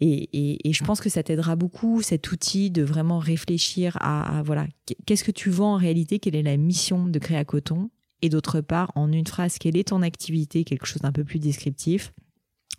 Et, 0.00 0.68
et, 0.68 0.72
je 0.72 0.84
pense 0.84 1.00
que 1.00 1.08
ça 1.08 1.22
t'aidera 1.22 1.56
beaucoup, 1.56 2.02
cet 2.02 2.30
outil, 2.32 2.70
de 2.70 2.82
vraiment 2.82 3.18
réfléchir 3.18 3.96
à, 4.00 4.38
à 4.38 4.42
voilà, 4.42 4.66
qu'est-ce 5.06 5.24
que 5.24 5.30
tu 5.30 5.48
vends 5.48 5.74
en 5.74 5.78
réalité, 5.78 6.18
quelle 6.18 6.36
est 6.36 6.42
la 6.42 6.56
mission 6.56 7.06
de 7.06 7.18
Créa 7.18 7.44
Coton, 7.44 7.88
et 8.20 8.28
d'autre 8.28 8.60
part, 8.60 8.90
en 8.94 9.12
une 9.12 9.26
phrase, 9.26 9.58
quelle 9.58 9.76
est 9.76 9.88
ton 9.88 10.02
activité, 10.02 10.64
quelque 10.64 10.86
chose 10.86 11.02
d'un 11.02 11.12
peu 11.12 11.24
plus 11.24 11.38
descriptif 11.38 12.12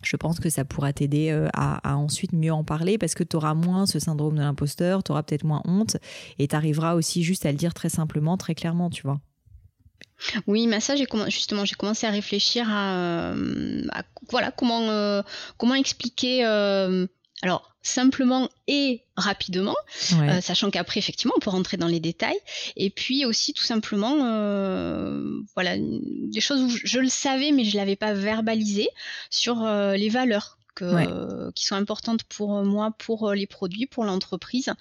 je 0.02 0.16
pense 0.16 0.40
que 0.40 0.50
ça 0.50 0.66
pourra 0.66 0.94
t'aider 0.94 1.32
euh, 1.32 1.48
à, 1.54 1.96
ensuite 1.98 2.34
mieux 2.34 2.54
en 2.54 2.64
parler 2.64 2.98
parce 2.98 3.16
que 3.16 3.24
tu 3.24 3.36
auras 3.36 3.54
moins 3.54 3.86
ce 3.86 4.00
syndrome 4.00 4.36
de 4.36 4.42
l'imposteur, 4.42 5.04
tu 5.04 5.12
auras 5.12 5.24
peut-être 5.24 5.44
moins 5.44 5.62
honte 5.66 5.98
et 6.40 6.48
tu 6.48 6.56
arriveras 6.56 6.96
aussi 6.96 7.24
juste 7.24 7.46
à 7.46 7.52
le 7.52 7.58
dire 7.58 7.74
très 7.74 7.90
simplement, 7.90 8.38
très 8.38 8.56
clairement, 8.56 8.90
tu 8.90 9.04
vois. 9.04 9.20
Oui, 10.48 10.66
mais 10.66 10.80
ça, 10.80 10.96
j'ai 10.96 11.08
justement, 11.28 11.64
j'ai 11.64 11.76
commencé 11.76 12.08
à 12.08 12.10
réfléchir 12.10 12.68
à, 12.70 12.96
euh, 12.96 13.84
voilà 14.30 14.52
comment 14.52 14.90
euh, 14.90 15.22
comment 15.58 15.76
expliquer. 15.76 16.44
alors 16.44 17.76
simplement 17.88 18.50
et 18.68 19.02
rapidement, 19.16 19.76
euh, 20.14 20.42
sachant 20.42 20.70
qu'après 20.70 21.00
effectivement 21.00 21.34
on 21.38 21.40
peut 21.40 21.50
rentrer 21.50 21.78
dans 21.78 21.88
les 21.88 22.00
détails, 22.00 22.38
et 22.76 22.90
puis 22.90 23.26
aussi 23.26 23.54
tout 23.54 23.64
simplement, 23.64 24.26
euh, 24.26 25.40
voilà, 25.56 25.76
des 25.78 26.42
choses 26.42 26.62
où 26.62 26.70
je, 26.70 27.00
le 27.00 27.10
savais 27.10 27.52
mais 27.52 27.64
je 27.64 27.78
l'avais 27.78 27.96
pas 27.96 28.14
verbalisé 28.14 28.90
sur 29.30 29.64
euh, 29.64 29.96
les 29.96 30.10
valeurs. 30.10 30.58
qui 31.56 31.66
sont 31.66 31.76
importantes 31.76 32.24
pour 32.26 32.64
moi, 32.64 32.92
pour 33.00 33.34
les 33.34 33.48
produits, 33.48 33.88
pour 33.88 34.06
l'entreprise, 34.06 34.72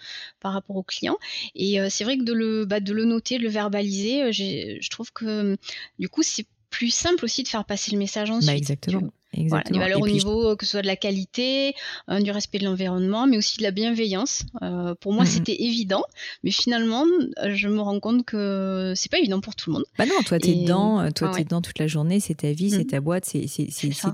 par 0.40 0.52
rapport 0.52 0.76
aux 0.76 0.82
clients. 0.82 1.16
Et 1.54 1.78
c'est 1.88 2.04
vrai 2.04 2.18
que 2.18 2.22
de 2.22 2.34
le, 2.34 2.66
bah, 2.66 2.80
de 2.80 2.92
le 2.92 3.06
noter, 3.06 3.38
de 3.38 3.42
le 3.44 3.48
verbaliser, 3.48 4.30
je 4.30 4.90
trouve 4.90 5.10
que 5.12 5.56
du 5.98 6.10
coup 6.10 6.22
c'est 6.22 6.44
plus 6.68 6.90
simple 6.90 7.25
aussi 7.25 7.42
de 7.42 7.48
faire 7.48 7.64
passer 7.64 7.92
le 7.92 7.98
message 7.98 8.30
ensuite. 8.30 8.50
Bah 8.50 8.56
exactement. 8.56 9.10
Voilà, 9.49 9.64
des 9.71 9.78
valeurs 9.78 10.00
au 10.00 10.09
niveau 10.09 10.56
que 10.56 10.64
ce 10.64 10.73
soit 10.73 10.83
de 10.83 10.87
la 10.87 10.97
qualité, 10.97 11.75
euh, 12.11 12.21
du 12.21 12.30
respect 12.30 12.59
de 12.59 12.64
l'environnement, 12.64 13.26
mais 13.26 13.37
aussi 13.37 13.59
de 13.59 13.62
la 13.62 13.71
bienveillance. 13.71 14.45
Euh, 14.62 14.95
pour 15.00 15.12
moi, 15.12 15.25
c'était 15.25 15.62
évident, 15.62 16.04
mais 16.42 16.50
finalement, 16.50 17.04
euh, 17.42 17.54
je 17.54 17.68
me 17.68 17.80
rends 17.80 18.00
compte 18.00 18.25
que 18.25 18.92
c'est 18.97 19.11
pas 19.11 19.18
évident 19.18 19.40
pour 19.40 19.54
tout 19.54 19.71
le 19.71 19.75
monde. 19.75 19.85
Bah 19.99 20.06
non, 20.06 20.23
toi, 20.25 20.38
t'es 20.38 20.50
es 20.50 20.54
dedans, 20.62 21.11
toi, 21.12 21.33
t'es 21.35 21.45
dedans 21.45 21.61
toute 21.61 21.78
la 21.78 21.87
journée, 21.87 22.21
c'est 22.21 22.37
ta 22.37 22.52
vie, 22.52 22.71
c'est 22.71 22.85
mm. 22.85 22.87
ta 22.87 23.00
boîte, 23.00 23.25
c'est 23.25 23.47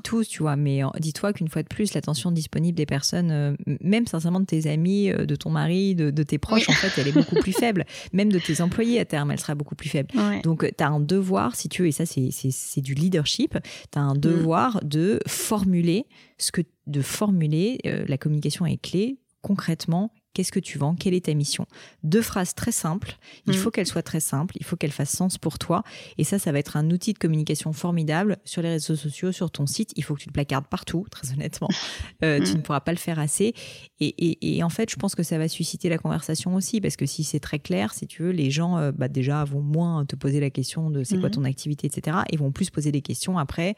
tout, 0.03 0.25
tu 0.25 0.43
vois. 0.43 0.57
Mais 0.57 0.81
dis-toi 0.99 1.33
qu'une 1.33 1.49
fois 1.49 1.63
de 1.63 1.69
plus, 1.69 1.95
l'attention 1.95 2.31
disponible 2.33 2.77
des 2.77 2.87
personnes, 2.87 3.57
même 3.81 4.07
sincèrement 4.07 4.41
de 4.41 4.47
tes 4.47 4.69
amis, 4.69 5.11
de 5.11 5.37
ton 5.37 5.51
mari, 5.51 5.95
de, 5.95 6.23
tes 6.23 6.39
proches, 6.39 6.69
en 6.69 6.73
fait, 6.73 7.01
elle 7.01 7.09
est 7.09 7.13
beaucoup 7.13 7.37
plus 7.37 7.53
faible. 7.53 7.85
Même 8.13 8.31
de 8.31 8.39
tes 8.39 8.61
employés 8.61 9.01
à 9.01 9.05
terme, 9.05 9.31
elle 9.31 9.41
sera 9.41 9.55
beaucoup 9.55 9.75
plus 9.75 9.89
faible. 9.89 10.09
Donc, 10.43 10.67
tu 10.77 10.85
as 10.85 10.89
un 10.89 11.01
devoir, 11.01 11.57
si 11.57 11.69
tu 11.69 11.83
veux, 11.83 11.89
et 11.89 11.93
ça, 11.93 12.05
c'est 12.07 12.81
du 12.81 12.95
leadership, 12.95 13.59
tu 13.93 13.99
as 13.99 14.03
un 14.03 14.15
mm. 14.15 14.19
devoir 14.19 14.81
de 15.03 15.21
formuler 15.27 16.07
ce 16.39 16.53
que 16.53 16.63
de 16.87 17.03
formuler 17.03 17.79
euh, 17.87 18.05
la 18.07 18.19
communication 18.19 18.67
est 18.67 18.81
clé 18.81 19.19
concrètement 19.41 20.13
Qu'est-ce 20.35 20.53
que 20.53 20.61
tu 20.61 20.79
vends? 20.79 20.95
Quelle 20.95 21.13
est 21.13 21.27
ta 21.27 21.35
mission? 21.35 21.67
Deux 22.05 22.23
phrases 22.23 22.55
très 22.55 22.73
simples. 22.73 23.19
Il 23.47 23.53
mm. 23.53 23.57
faut 23.57 23.71
qu'elles 23.71 23.87
soient 23.87 24.03
très 24.03 24.21
simples. 24.21 24.57
Il 24.59 24.65
faut 24.65 24.77
qu'elles 24.77 24.93
fassent 24.93 25.15
sens 25.15 25.37
pour 25.37 25.59
toi. 25.59 25.83
Et 26.17 26.25
ça, 26.25 26.39
ça 26.39 26.53
va 26.53 26.59
être 26.59 26.79
un 26.79 26.91
outil 26.91 27.13
de 27.13 27.19
communication 27.19 27.75
formidable 27.75 28.39
sur 28.47 28.63
les 28.63 28.71
réseaux 28.71 28.97
sociaux, 28.97 29.31
sur 29.31 29.51
ton 29.51 29.67
site. 29.67 29.93
Il 29.97 30.05
faut 30.05 30.15
que 30.15 30.21
tu 30.21 30.29
le 30.29 30.33
placardes 30.33 30.67
partout, 30.67 31.07
très 31.11 31.33
honnêtement. 31.33 31.69
Euh, 32.25 32.39
tu 32.39 32.53
mm. 32.53 32.57
ne 32.57 32.61
pourras 32.63 32.81
pas 32.81 32.93
le 32.93 32.99
faire 32.99 33.19
assez. 33.19 33.53
Et, 34.19 34.63
en 34.63 34.69
fait, 34.69 34.91
je 34.91 34.97
pense 34.97 35.15
que 35.15 35.23
ça 35.23 35.39
va 35.39 35.49
susciter 35.49 35.89
la 35.89 35.99
conversation 35.99 36.55
aussi. 36.55 36.81
Parce 36.81 36.97
que 36.97 37.07
si 37.07 37.25
c'est 37.25 37.41
très 37.41 37.59
clair, 37.59 37.95
si 37.95 38.07
tu 38.07 38.23
veux, 38.23 38.31
les 38.31 38.51
gens, 38.51 38.79
euh, 38.79 38.93
bah, 38.93 39.09
déjà, 39.09 39.45
vont 39.45 39.61
moins 39.61 40.05
te 40.05 40.17
poser 40.17 40.41
la 40.41 40.51
question 40.51 40.91
de 40.91 41.05
c'est 41.05 41.19
quoi 41.19 41.29
mm. 41.29 41.33
ton 41.33 41.45
activité, 41.45 41.87
etc. 41.87 42.19
Et 42.31 42.37
vont 42.37 42.53
plus 42.53 42.71
poser 42.71 42.93
des 42.93 43.03
questions 43.03 43.39
après 43.39 43.77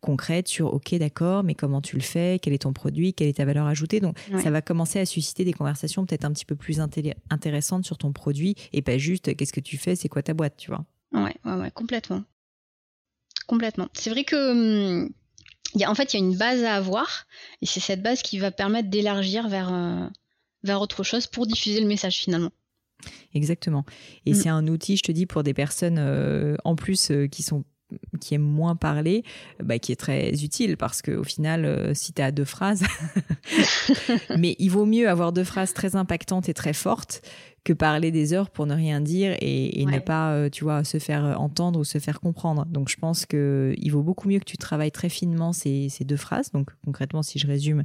concrètes 0.00 0.48
sur 0.48 0.74
OK, 0.74 0.94
d'accord, 0.96 1.42
mais 1.44 1.54
comment 1.54 1.80
tu 1.80 1.96
le 1.96 2.02
fais 2.02 2.38
Quel 2.40 2.52
est 2.52 2.58
ton 2.58 2.72
produit 2.74 3.14
Quelle 3.14 3.28
est 3.28 3.38
ta 3.38 3.44
valeur 3.46 3.66
ajoutée 3.66 4.00
Donc, 4.00 4.18
ça 4.42 4.50
va 4.50 4.60
commencer 4.60 4.98
à 5.00 5.06
susciter 5.06 5.44
des 5.44 5.54
conversations 5.54 6.04
peut-être 6.04 6.24
un 6.24 6.32
petit 6.32 6.44
peu 6.44 6.56
plus 6.56 6.80
intéressante 7.30 7.86
sur 7.86 7.96
ton 7.96 8.12
produit 8.12 8.54
et 8.72 8.82
pas 8.82 8.98
juste 8.98 9.34
qu'est-ce 9.34 9.52
que 9.52 9.60
tu 9.60 9.78
fais, 9.78 9.96
c'est 9.96 10.08
quoi 10.08 10.22
ta 10.22 10.34
boîte, 10.34 10.56
tu 10.56 10.70
vois. 10.70 10.84
Ouais, 11.12 11.34
ouais, 11.44 11.54
ouais, 11.54 11.70
complètement. 11.70 12.22
Complètement. 13.46 13.88
C'est 13.92 14.10
vrai 14.10 14.24
que. 14.24 15.08
Il 15.74 15.80
y 15.80 15.84
a, 15.84 15.90
en 15.90 15.94
fait, 15.94 16.14
il 16.14 16.20
y 16.20 16.22
a 16.22 16.24
une 16.24 16.36
base 16.36 16.62
à 16.62 16.74
avoir, 16.74 17.26
et 17.62 17.66
c'est 17.66 17.80
cette 17.80 18.02
base 18.02 18.22
qui 18.22 18.38
va 18.38 18.50
permettre 18.50 18.90
d'élargir 18.90 19.48
vers, 19.48 19.72
euh, 19.72 20.06
vers 20.62 20.80
autre 20.80 21.02
chose 21.02 21.26
pour 21.26 21.46
diffuser 21.46 21.80
le 21.80 21.86
message 21.86 22.18
finalement. 22.18 22.50
Exactement. 23.34 23.84
Et 24.26 24.32
mm. 24.32 24.34
c'est 24.34 24.48
un 24.48 24.66
outil, 24.68 24.96
je 24.96 25.02
te 25.02 25.12
dis, 25.12 25.26
pour 25.26 25.42
des 25.42 25.54
personnes 25.54 25.98
euh, 25.98 26.56
en 26.64 26.76
plus 26.76 27.10
euh, 27.10 27.26
qui 27.26 27.42
sont 27.42 27.64
qui 28.20 28.34
aime 28.34 28.42
moins 28.42 28.76
parler, 28.76 29.24
bah, 29.62 29.78
qui 29.78 29.92
est 29.92 29.96
très 29.96 30.30
utile 30.42 30.76
parce 30.76 31.02
qu'au 31.02 31.24
final, 31.24 31.64
euh, 31.64 31.94
si 31.94 32.12
tu 32.12 32.22
as 32.22 32.30
deux 32.30 32.44
phrases, 32.44 32.84
mais 34.38 34.56
il 34.58 34.70
vaut 34.70 34.86
mieux 34.86 35.08
avoir 35.08 35.32
deux 35.32 35.44
phrases 35.44 35.74
très 35.74 35.96
impactantes 35.96 36.48
et 36.48 36.54
très 36.54 36.72
fortes 36.72 37.22
que 37.64 37.72
parler 37.72 38.10
des 38.10 38.34
heures 38.34 38.50
pour 38.50 38.66
ne 38.66 38.74
rien 38.74 39.00
dire 39.00 39.36
et, 39.40 39.84
ne 39.86 39.98
pas, 39.98 40.32
euh, 40.32 40.50
tu 40.50 40.64
vois, 40.64 40.84
se 40.84 40.98
faire 40.98 41.40
entendre 41.40 41.80
ou 41.80 41.84
se 41.84 41.98
faire 41.98 42.20
comprendre. 42.20 42.66
Donc, 42.66 42.90
je 42.90 42.96
pense 42.96 43.24
qu'il 43.24 43.90
vaut 43.90 44.02
beaucoup 44.02 44.28
mieux 44.28 44.38
que 44.38 44.44
tu 44.44 44.58
travailles 44.58 44.92
très 44.92 45.08
finement 45.08 45.54
ces, 45.54 45.88
ces 45.88 46.04
deux 46.04 46.18
phrases. 46.18 46.52
Donc, 46.52 46.70
concrètement, 46.84 47.22
si 47.22 47.38
je 47.38 47.46
résume, 47.46 47.84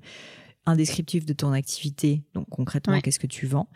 un 0.69 0.75
descriptif 0.75 1.25
de 1.25 1.33
ton 1.33 1.51
activité, 1.51 2.23
donc 2.33 2.47
concrètement, 2.49 2.99
qu'est-ce 3.01 3.19
que 3.19 3.27
tu 3.27 3.45
vends, 3.47 3.69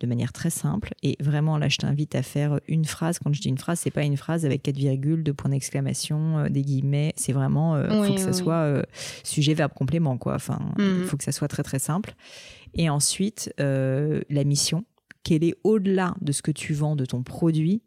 de 0.00 0.06
manière 0.06 0.32
très 0.32 0.50
simple. 0.50 0.94
Et 1.02 1.16
vraiment, 1.20 1.58
là, 1.58 1.68
je 1.68 1.76
t'invite 1.76 2.14
à 2.14 2.22
faire 2.22 2.60
une 2.68 2.84
phrase. 2.84 3.18
Quand 3.18 3.32
je 3.32 3.40
dis 3.40 3.48
une 3.48 3.58
phrase, 3.58 3.80
c'est 3.80 3.90
pas 3.90 4.04
une 4.04 4.16
phrase 4.16 4.44
avec 4.44 4.62
quatre 4.62 4.76
virgules, 4.76 5.22
deux 5.22 5.34
points 5.34 5.50
d'exclamation, 5.50 6.38
euh, 6.38 6.48
des 6.48 6.62
guillemets. 6.62 7.12
C'est 7.16 7.32
vraiment, 7.32 7.76
il 7.76 7.82
euh, 7.82 8.04
faut 8.04 8.14
que 8.14 8.20
ça 8.20 8.32
soit 8.32 8.54
euh, 8.54 8.82
sujet, 9.24 9.54
verbe, 9.54 9.72
complément, 9.74 10.16
quoi. 10.16 10.34
Enfin, 10.34 10.72
il 10.78 10.84
mhm. 10.84 11.04
faut 11.04 11.16
que 11.16 11.24
ça 11.24 11.32
soit 11.32 11.48
très, 11.48 11.62
très 11.62 11.78
simple. 11.78 12.14
Et 12.74 12.88
ensuite, 12.88 13.52
la 13.58 14.44
mission. 14.44 14.84
Quelle 15.24 15.44
est 15.44 15.56
au-delà 15.62 16.14
de 16.22 16.32
ce 16.32 16.40
que 16.40 16.52
tu 16.52 16.72
vends 16.72 16.96
de 16.96 17.04
ton 17.04 17.22
produit? 17.22 17.82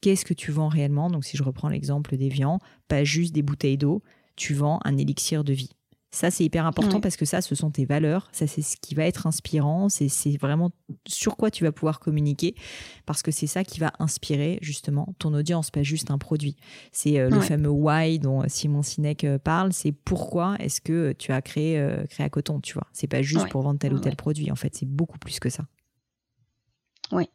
Qu'est-ce 0.00 0.24
que 0.24 0.34
tu 0.34 0.50
vends 0.50 0.68
réellement? 0.68 1.10
Donc, 1.10 1.24
si 1.24 1.36
je 1.36 1.42
reprends 1.42 1.68
l'exemple 1.68 2.16
des 2.16 2.28
viands, 2.28 2.58
pas 2.88 3.04
juste 3.04 3.34
des 3.34 3.42
bouteilles 3.42 3.76
d'eau, 3.76 4.02
tu 4.34 4.54
vends 4.54 4.80
un 4.84 4.96
élixir 4.96 5.44
de 5.44 5.52
vie. 5.52 5.70
Ça, 6.12 6.32
c'est 6.32 6.44
hyper 6.44 6.66
important 6.66 7.00
parce 7.00 7.16
que 7.16 7.24
ça, 7.24 7.40
ce 7.40 7.54
sont 7.54 7.70
tes 7.70 7.84
valeurs. 7.84 8.28
Ça, 8.32 8.48
c'est 8.48 8.62
ce 8.62 8.76
qui 8.76 8.96
va 8.96 9.04
être 9.04 9.28
inspirant. 9.28 9.88
C'est 9.88 10.36
vraiment 10.38 10.72
sur 11.06 11.36
quoi 11.36 11.52
tu 11.52 11.62
vas 11.62 11.70
pouvoir 11.70 12.00
communiquer 12.00 12.56
parce 13.06 13.22
que 13.22 13.30
c'est 13.30 13.46
ça 13.46 13.62
qui 13.62 13.78
va 13.78 13.92
inspirer 14.00 14.58
justement 14.60 15.14
ton 15.20 15.32
audience, 15.34 15.70
pas 15.70 15.84
juste 15.84 16.10
un 16.10 16.18
produit. 16.18 16.56
C'est 16.90 17.20
euh, 17.20 17.30
le 17.30 17.40
fameux 17.40 17.70
why 17.70 18.18
dont 18.18 18.42
Simon 18.48 18.82
Sinek 18.82 19.22
euh, 19.22 19.38
parle. 19.38 19.72
C'est 19.72 19.92
pourquoi 19.92 20.56
est-ce 20.58 20.80
que 20.80 21.12
tu 21.12 21.30
as 21.30 21.42
créé, 21.42 21.78
euh, 21.78 22.04
créé 22.06 22.26
à 22.26 22.30
coton, 22.30 22.60
tu 22.60 22.74
vois? 22.74 22.88
C'est 22.92 23.06
pas 23.06 23.22
juste 23.22 23.48
pour 23.48 23.62
vendre 23.62 23.78
tel 23.78 23.94
ou 23.94 24.00
tel 24.00 24.16
produit. 24.16 24.50
En 24.50 24.56
fait, 24.56 24.74
c'est 24.74 24.88
beaucoup 24.88 25.18
plus 25.18 25.38
que 25.38 25.48
ça. 25.48 25.64
Oui. 27.12 27.28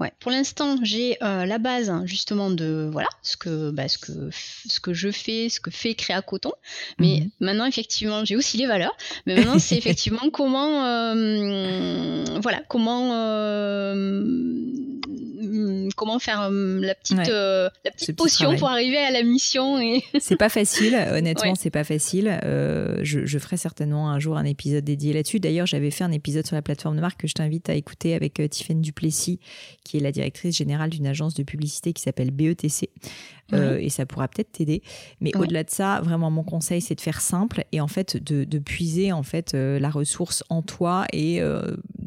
Ouais, 0.00 0.12
pour 0.18 0.30
l'instant, 0.30 0.78
j'ai 0.82 1.22
euh, 1.22 1.44
la 1.44 1.58
base 1.58 1.92
justement 2.06 2.50
de 2.50 2.88
voilà 2.90 3.08
ce 3.20 3.36
que 3.36 3.70
bah, 3.70 3.86
ce 3.86 3.98
que 3.98 4.30
ce 4.32 4.80
que 4.80 4.94
je 4.94 5.10
fais, 5.10 5.50
ce 5.50 5.60
que 5.60 5.70
fait 5.70 5.94
Créa 5.94 6.22
Coton. 6.22 6.52
Mais 6.98 7.20
mhm. 7.20 7.30
maintenant, 7.40 7.66
effectivement, 7.66 8.24
j'ai 8.24 8.34
aussi 8.34 8.56
les 8.56 8.66
valeurs. 8.66 8.96
Mais 9.26 9.34
maintenant, 9.34 9.58
c'est 9.58 9.76
effectivement 9.78 10.30
comment 10.32 10.86
euh, 10.86 12.24
voilà 12.40 12.62
comment 12.66 13.10
euh, 13.12 14.24
comment 15.96 16.18
faire 16.18 16.50
la 16.50 16.94
petite, 16.94 17.28
la 17.28 17.70
petite 17.90 18.16
potion 18.16 18.56
pour 18.56 18.70
arriver 18.70 18.96
à 18.96 19.10
la 19.10 19.22
mission. 19.22 19.78
Et... 19.78 20.02
c'est 20.18 20.36
pas 20.36 20.48
facile, 20.48 20.94
honnêtement, 21.12 21.54
c'est 21.56 21.68
pas 21.68 21.84
facile. 21.84 22.40
Je, 23.02 23.38
ferai 23.38 23.58
certainement 23.58 24.10
un 24.10 24.18
jour 24.18 24.38
un 24.38 24.44
épisode 24.44 24.84
dédié 24.84 25.12
là-dessus. 25.12 25.40
D'ailleurs, 25.40 25.66
j'avais 25.66 25.90
fait 25.90 26.04
un 26.04 26.12
épisode 26.12 26.46
sur 26.46 26.56
la 26.56 26.62
plateforme 26.62 26.96
de 26.96 27.02
marque 27.02 27.20
que 27.20 27.28
je 27.28 27.34
t'invite 27.34 27.68
à 27.68 27.74
écouter 27.74 28.14
avec 28.14 28.40
Tiffaine 28.50 28.80
Duplessis, 28.80 29.40
qui 29.84 29.89
est 29.96 30.00
la 30.00 30.12
directrice 30.12 30.56
générale 30.56 30.90
d'une 30.90 31.06
agence 31.06 31.34
de 31.34 31.42
publicité 31.42 31.92
qui 31.92 32.02
s'appelle 32.02 32.30
BETC. 32.30 32.90
et 33.52 33.90
ça 33.90 34.06
pourra 34.06 34.28
peut-être 34.28 34.52
t'aider. 34.52 34.82
Mais 35.20 35.34
au-delà 35.36 35.64
de 35.64 35.70
ça, 35.70 36.00
vraiment, 36.02 36.30
mon 36.30 36.44
conseil, 36.44 36.80
c'est 36.80 36.94
de 36.94 37.00
faire 37.00 37.20
simple 37.20 37.64
et 37.72 37.80
en 37.80 37.88
fait 37.88 38.16
de, 38.16 38.58
puiser 38.58 39.12
en 39.12 39.22
fait 39.22 39.54
la 39.54 39.90
ressource 39.90 40.44
en 40.50 40.62
toi 40.62 41.06
et 41.12 41.40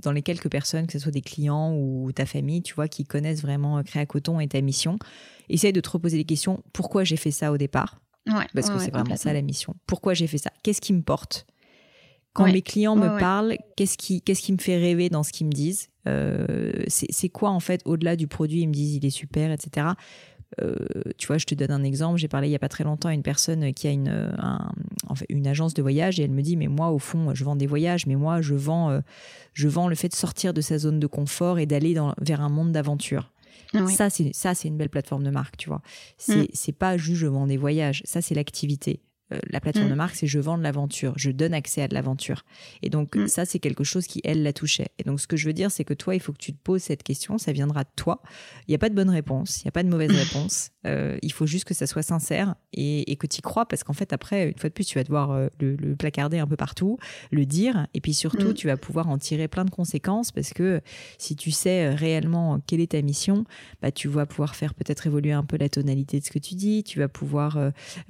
dans 0.04 0.12
les 0.12 0.22
quelques 0.22 0.50
personnes, 0.50 0.86
que 0.86 0.93
ce 0.93 1.00
soit 1.00 1.12
des 1.12 1.22
clients 1.22 1.74
ou 1.76 2.12
ta 2.12 2.26
famille, 2.26 2.62
tu 2.62 2.76
vois, 2.76 2.88
qui 2.88 3.06
connaissent 3.06 3.41
vraiment 3.41 3.80
euh, 3.80 3.84
Créa 3.84 4.06
Coton 4.06 4.39
et 4.39 4.48
ta 4.48 4.62
mission. 4.62 5.00
Essaye 5.50 5.74
de 5.74 5.82
te 5.82 5.89
reposer 5.89 6.17
les 6.17 6.26
questions. 6.26 6.63
Pourquoi 6.74 7.04
j'ai 7.04 7.17
fait 7.17 7.32
ça 7.32 7.52
au 7.52 7.58
départ? 7.58 8.00
Parce 8.54 8.69
que 8.69 8.80
c'est 8.80 8.91
vraiment 8.91 9.15
ça 9.15 9.34
la 9.34 9.41
mission. 9.41 9.76
Pourquoi 9.86 10.13
j'ai 10.13 10.28
fait 10.28 10.38
ça? 10.38 10.52
Qu'est-ce 10.62 10.82
qui 10.82 10.93
me 10.93 11.02
porte? 11.02 11.46
Quand 12.34 12.46
mes 12.46 12.62
clients 12.62 12.96
me 12.96 13.19
parlent, 13.19 13.58
qu'est-ce 13.76 13.98
qui, 13.98 14.22
qu'est-ce 14.22 14.41
qui 14.41 14.54
me 14.54 14.58
fait 14.58 14.78
rêver 14.78 15.10
dans 15.10 15.24
ce 15.24 15.32
qu'ils 15.32 15.48
me 15.48 15.52
disent? 15.52 15.89
euh, 15.89 15.92
c'est, 16.06 17.30
quoi 17.30 17.50
en 17.50 17.60
fait 17.60 17.82
au-delà 17.86 18.16
du 18.16 18.28
produit? 18.28 18.62
Ils 18.62 18.68
me 18.68 18.74
disent 18.74 18.96
il 18.96 19.06
est 19.06 19.10
super, 19.10 19.52
etc. 19.52 19.88
Euh, 20.62 20.76
tu 21.18 21.28
vois, 21.28 21.38
je 21.38 21.46
te 21.46 21.56
donne 21.56 21.72
un 21.72 21.84
exemple. 21.84 22.20
J'ai 22.20 22.28
parlé 22.28 22.48
il 22.48 22.52
y 22.52 22.56
a 22.56 22.60
pas 22.60 22.70
très 22.70 22.84
longtemps 22.84 23.10
à 23.10 23.13
une 23.13 23.24
personne 23.24 23.74
qui 23.74 23.88
a 23.88 23.92
une, 23.92 24.36
en 25.08 25.16
fait, 25.16 25.26
une 25.30 25.48
agence 25.48 25.74
de 25.74 25.82
voyage 25.82 26.20
et 26.20 26.24
elle 26.24 26.32
me 26.32 26.42
dit 26.42 26.58
mais 26.58 26.68
moi 26.68 26.89
au 26.89 27.00
fond 27.00 27.34
je 27.34 27.44
vends 27.44 27.56
des 27.56 27.68
voyages, 27.68 28.06
mais 28.08 28.16
moi 28.16 28.42
je 28.42 28.56
vends, 28.56 28.89
euh, 28.89 29.00
je 29.54 29.68
vends 29.68 29.88
le 29.88 29.96
fait 29.96 30.10
de 30.10 30.16
sortir 30.16 30.54
de 30.54 30.62
sa 30.62 30.78
zone 30.78 31.00
de 31.00 31.08
confort 31.08 31.60
et 31.60 31.66
d'aller 31.66 31.96
vers 32.22 32.42
un 32.42 32.50
monde 32.50 32.72
d'aventure. 32.72 33.32
Ça, 33.96 34.12
c'est 34.12 34.36
ça, 34.36 34.54
c'est 34.54 34.68
une 34.68 34.78
belle 34.78 34.89
plateforme 34.89 35.24
de 35.24 35.32
marque, 35.32 35.58
tu 35.58 35.68
vois. 35.68 35.82
C'est 36.18 36.44
mm. 36.44 36.48
c'est 36.54 36.72
pas 36.74 36.96
juste 36.96 37.22
je 37.22 37.28
vends 37.28 37.48
des 37.48 37.58
voyages. 37.58 38.04
Ça, 38.06 38.22
c'est 38.22 38.36
l'activité. 38.36 39.02
Euh, 39.31 39.39
la 39.49 39.62
plateforme 39.62 39.88
Mm. 39.88 39.91
de 39.91 39.95
marque, 39.95 40.15
c'est 40.15 40.27
je 40.27 40.38
vends 40.39 40.57
de 40.57 40.63
l'aventure, 40.63 41.13
je 41.15 41.31
donne 41.31 41.53
accès 41.53 41.81
à 41.81 41.88
de 41.88 41.93
l'aventure. 41.93 42.43
Et 42.81 42.89
donc, 42.89 43.15
Mm. 43.15 43.27
ça, 43.27 43.45
c'est 43.45 43.57
quelque 43.59 43.83
chose 43.86 44.05
qui, 44.05 44.19
elle, 44.25 44.43
la 44.43 44.51
touchait. 44.51 44.88
Et 44.99 45.03
donc, 45.03 45.21
ce 45.21 45.27
que 45.27 45.38
je 45.38 45.47
veux 45.47 45.53
dire, 45.53 45.71
c'est 45.71 45.86
que 45.86 45.93
toi, 45.93 46.13
il 46.13 46.19
faut 46.19 46.33
que 46.33 46.38
tu 46.39 46.51
te 46.53 46.59
poses 46.62 46.81
cette 46.81 47.03
question, 47.03 47.38
ça 47.38 47.53
viendra 47.53 47.83
de 47.86 47.89
toi. 47.95 48.21
Il 48.67 48.71
n'y 48.71 48.75
a 48.75 48.79
pas 48.79 48.89
de 48.89 48.95
bonne 48.95 49.09
réponse, 49.09 49.62
il 49.62 49.67
n'y 49.67 49.69
a 49.69 49.71
pas 49.71 49.83
de 49.83 49.88
mauvaise 49.89 50.12
réponse. 50.45 50.71
Euh, 50.86 51.17
il 51.21 51.31
faut 51.31 51.45
juste 51.45 51.63
que 51.63 51.73
ça 51.73 51.88
soit 51.88 52.03
sincère 52.03 52.55
et, 52.73 53.09
et 53.12 53.15
que 53.15 53.25
tu 53.25 53.38
y 53.39 53.41
crois, 53.41 53.65
parce 53.65 53.86
qu'en 53.86 53.93
fait, 53.93 54.12
après, 54.12 54.49
une 54.49 54.57
fois 54.57 54.69
de 54.69 54.73
plus, 54.73 54.83
tu 54.86 54.97
vas 54.99 55.05
devoir 55.05 55.31
euh, 55.31 55.47
le, 55.62 55.77
le 55.77 55.95
placarder 55.95 56.39
un 56.39 56.47
peu 56.47 56.57
partout, 56.57 56.97
le 57.31 57.45
dire, 57.45 57.88
et 57.93 58.01
puis 58.01 58.13
surtout, 58.13 58.49
Mm. 58.49 58.53
tu 58.55 58.67
vas 58.67 58.75
pouvoir 58.77 59.07
en 59.07 59.17
tirer 59.17 59.47
plein 59.47 59.63
de 59.63 59.69
conséquences, 59.69 60.31
parce 60.33 60.51
que 60.53 60.81
si 61.17 61.38
tu 61.38 61.51
sais 61.51 61.89
réellement 61.95 62.59
quelle 62.67 62.81
est 62.81 62.91
ta 62.91 63.01
mission, 63.01 63.45
bah, 63.81 63.91
tu 63.93 64.09
vas 64.09 64.25
pouvoir 64.25 64.55
faire 64.57 64.73
peut-être 64.73 65.07
évoluer 65.07 65.31
un 65.31 65.43
peu 65.45 65.55
la 65.57 65.69
tonalité 65.69 66.19
de 66.19 66.25
ce 66.25 66.31
que 66.31 66.39
tu 66.39 66.55
dis, 66.55 66.83
tu 66.83 66.99
vas 66.99 67.07
pouvoir 67.07 67.57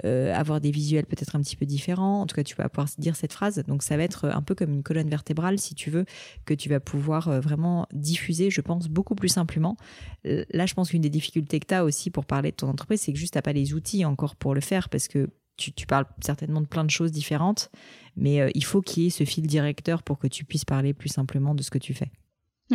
avoir 0.04 0.60
des 0.60 0.71
visuels 0.71 1.03
peut-être 1.06 1.36
un 1.36 1.42
petit 1.42 1.56
peu 1.56 1.66
différents. 1.66 2.22
En 2.22 2.26
tout 2.26 2.36
cas, 2.36 2.44
tu 2.44 2.56
vas 2.56 2.70
pouvoir 2.70 2.88
dire 2.98 3.16
cette 3.16 3.34
phrase. 3.34 3.63
Donc, 3.68 3.84
ça 3.84 3.98
va 3.98 4.04
être 4.04 4.26
un 4.26 4.42
peu 4.42 4.56
comme 4.56 4.72
une 4.72 4.84
colonne 4.84 5.10
vertébrale, 5.10 5.60
si 5.60 5.76
tu 5.76 5.89
veux, 5.89 6.06
que 6.46 6.54
tu 6.54 6.70
vas 6.70 6.80
pouvoir 6.80 7.28
euh, 7.28 7.39
vraiment 7.39 7.88
diffuser, 7.94 8.50
je 8.50 8.62
pense, 8.62 8.88
beaucoup 8.88 9.16
plus 9.16 9.30
simplement. 9.30 9.78
Euh, 10.26 10.46
Là, 10.52 10.66
je 10.66 10.74
pense 10.74 10.89
qu'une 10.89 11.02
des 11.02 11.10
difficultés 11.10 11.60
que 11.60 11.68
tu 11.68 11.74
as 11.74 11.84
aussi 11.84 12.10
pour 12.10 12.26
parler 12.26 12.52
de 12.52 12.56
ton 12.56 12.68
entreprise, 12.68 13.02
c'est 13.02 13.13
que 13.13 13.20
juste, 13.20 13.34
tu 13.34 13.42
pas 13.42 13.54
les 13.54 13.74
outils 13.74 14.06
encore 14.06 14.36
pour 14.36 14.54
le 14.54 14.62
faire 14.62 14.89
parce 14.89 15.08
que 15.08 15.30
tu, 15.58 15.72
tu 15.72 15.86
parles 15.86 16.06
certainement 16.24 16.62
de 16.62 16.68
plein 16.68 16.84
de 16.84 16.89
choses 16.89 17.12
différentes, 17.12 17.70
mais 18.16 18.42
euh, 18.42 18.50
il 18.56 18.63
faut 18.63 18.82
qu'il 18.82 19.04
y 19.04 19.08
ait 19.08 19.10
ce 19.10 19.24
fil 19.24 19.46
directeur 19.46 20.04
pour 20.04 20.18
que 20.18 20.28
tu 20.28 20.46
puisses 20.46 20.66
parler 20.66 20.94
plus 20.94 21.10
simplement 21.10 21.56
de 21.56 21.63
ce 21.63 21.70
que 21.70 21.78
tu 21.78 21.94
fais. 21.94 22.12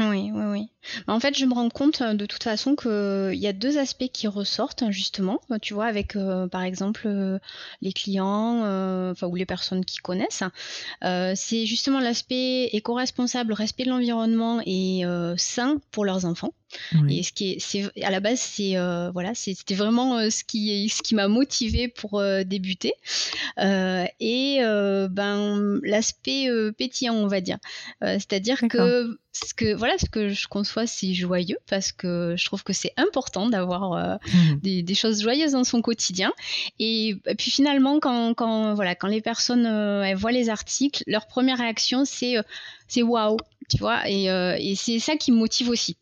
Oui, 0.01 0.31
oui, 0.33 0.45
oui. 0.45 0.69
Bah, 1.09 1.13
En 1.15 1.19
fait, 1.19 1.37
je 1.37 1.45
me 1.45 1.53
rends 1.55 1.71
compte 1.71 2.03
euh, 2.03 2.15
de 2.15 2.25
toute 2.25 2.45
façon 2.45 2.77
qu'il 2.77 3.35
y 3.35 3.47
a 3.49 3.53
deux 3.53 3.79
aspects 3.79 4.09
qui 4.13 4.29
ressortent, 4.29 4.83
hein, 4.85 4.93
justement. 4.93 5.41
Euh, 5.51 5.59
Tu 5.61 5.75
vois, 5.75 5.87
avec, 5.87 6.15
euh, 6.15 6.47
par 6.47 6.63
exemple, 6.63 7.03
euh, 7.07 7.39
les 7.83 7.93
clients, 7.93 8.63
euh, 8.65 9.13
ou 9.23 9.35
les 9.35 9.47
personnes 9.47 9.85
qui 9.85 9.97
connaissent. 9.99 10.45
Euh, 11.05 11.33
c'est 11.35 11.67
justement 11.67 11.99
l'aspect 12.01 12.67
éco-responsable, 12.67 13.53
respect 13.55 13.85
de 13.85 13.91
l'environnement 13.91 14.61
et 14.67 15.05
euh, 15.05 15.35
sain 15.37 15.79
pour 15.91 16.05
leurs 16.05 16.25
enfants. 16.27 16.53
Et 17.09 17.23
ce 17.23 17.33
qui 17.33 17.53
est, 17.53 17.59
c'est 17.61 17.91
à 18.03 18.11
la 18.11 18.21
base, 18.21 18.41
c'est 18.41 18.77
euh, 18.77 19.11
voilà, 19.11 19.35
c'était 19.35 19.75
vraiment 19.75 20.19
euh, 20.19 20.31
ce 20.31 20.45
qui 20.45 20.89
ce 20.89 21.03
qui 21.03 21.15
m'a 21.15 21.29
motivé 21.29 21.89
pour 21.89 22.19
euh, 22.21 22.45
débuter. 22.45 22.93
Et 23.59 24.59
ben 25.11 25.81
l'aspect 25.83 26.49
pétillant, 26.77 27.15
on 27.15 27.27
va 27.27 27.41
dire. 27.41 27.59
C'est-à-dire 28.03 28.61
que 28.69 29.19
ce 29.33 29.55
que 29.55 29.75
voilà, 29.75 29.97
ce 29.99 30.07
que 30.07 30.31
je 30.31 30.49
conçois, 30.49 30.87
c'est 30.87 31.15
joyeux 31.15 31.59
parce 31.69 31.93
que 31.93 32.35
je 32.37 32.45
trouve 32.45 32.65
que 32.65 32.73
c'est 32.73 32.93
important 32.97 33.49
d'avoir 33.49 33.93
euh, 33.93 34.17
Mhm. 34.35 34.61
des, 34.61 34.83
des 34.83 34.95
choses 34.95 35.23
joyeuses 35.23 35.53
dans 35.53 35.65
son 35.65 35.81
quotidien. 35.81 36.33
Et, 36.79 37.17
et 37.27 37.35
puis 37.37 37.51
finalement, 37.51 38.01
quand, 38.01 38.35
quand 38.35 38.75
voilà, 38.75 38.95
quand 38.95 39.07
les 39.09 39.21
personnes 39.21 39.67
euh, 39.67 40.03
elles 40.03 40.17
voient 40.17 40.33
les 40.33 40.49
articles, 40.49 41.03
leur 41.07 41.27
première 41.27 41.59
réaction 41.59 42.05
c'est 42.05 42.37
euh, 42.39 42.43
c'est 42.89 43.03
waouh, 43.03 43.37
tu 43.71 43.79
vois. 43.79 44.09
Et, 44.09 44.25
et 44.27 44.75
c'est 44.75 44.99
ça 44.99 45.17
qui 45.17 45.31
me 45.31 45.37
motive 45.37 45.69
aussi 45.69 45.97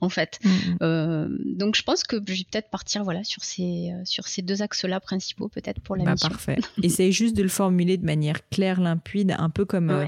en 0.00 0.08
fait. 0.08 0.38
Mhm. 0.44 0.52
Euh, 0.82 1.28
donc 1.44 1.76
je 1.76 1.82
pense 1.82 2.04
que 2.04 2.16
je 2.26 2.32
vais 2.32 2.46
peut-être 2.50 2.70
partir 2.70 3.04
voilà 3.04 3.24
sur 3.24 3.42
ces 3.44 3.90
euh, 3.92 4.02
sur 4.04 4.28
ces 4.28 4.42
deux 4.42 4.62
axes-là 4.62 5.00
principaux 5.00 5.48
peut-être 5.48 5.80
pour 5.80 5.96
la 5.96 6.04
Bah, 6.04 6.12
mission. 6.12 6.28
parfait. 6.28 6.58
Essaye 6.82 7.12
juste 7.12 7.36
de 7.36 7.42
le 7.42 7.48
formuler 7.48 7.96
de 7.96 8.04
manière 8.06 8.48
claire, 8.48 8.80
limpide, 8.80 9.34
un 9.38 9.50
peu 9.50 9.64
comme 9.64 9.90
euh, 9.90 10.06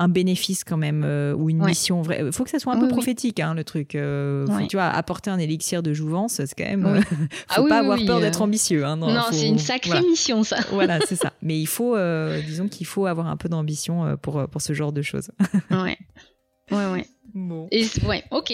un 0.00 0.08
bénéfice 0.08 0.62
quand 0.64 0.76
même 0.76 1.02
euh, 1.04 1.34
ou 1.34 1.50
une 1.50 1.60
Ouais. 1.62 1.68
mission 1.70 2.02
vraie. 2.02 2.22
Il 2.24 2.32
faut 2.32 2.44
que 2.44 2.50
ça 2.50 2.58
soit 2.60 2.72
un 2.72 2.76
Oui, 2.76 2.82
peu 2.82 2.86
oui. 2.86 2.92
prophétique, 2.92 3.40
hein, 3.40 3.52
le 3.54 3.64
truc. 3.64 3.94
Euh, 3.96 4.46
faut, 4.46 4.66
tu 4.66 4.76
vois, 4.76 4.86
apporter 4.86 5.28
un 5.30 5.38
élixir 5.38 5.82
de 5.82 5.92
jouvence, 5.92 6.34
c'est 6.34 6.54
quand 6.56 6.64
même. 6.68 6.84
Oui. 6.86 6.98
euh, 6.98 7.02
Ah 7.48 7.54
faut 7.56 7.62
oui, 7.62 7.68
pas 7.68 7.78
avoir 7.78 7.98
peur 8.06 8.20
d'être 8.20 8.40
ambitieux. 8.42 8.84
Hein, 8.84 8.96
non, 8.96 9.12
Non, 9.12 9.22
faut- 9.22 9.32
c'est 9.34 9.48
une 9.48 9.58
sacrée 9.58 9.90
voilà. 9.90 10.06
mission 10.06 10.44
ça. 10.44 10.56
Voilà, 10.72 11.00
c'est 11.06 11.16
ça. 11.16 11.32
Mais 11.42 11.58
il 11.58 11.66
faut, 11.66 11.96
disons 12.46 12.68
qu'il 12.68 12.86
faut 12.86 13.06
avoir 13.06 13.26
un 13.26 13.36
peu 13.36 13.48
d'ambition 13.48 14.16
pour, 14.22 14.46
pour 14.48 14.62
ce 14.62 14.72
genre 14.72 14.92
de 14.92 15.02
choses. 15.02 15.30
ouais. 15.70 15.96
Ouais, 16.70 16.86
ouais. 16.92 17.06
Bon. 17.34 17.66
Et 17.72 17.84
ouais, 18.06 18.22
ok. 18.30 18.52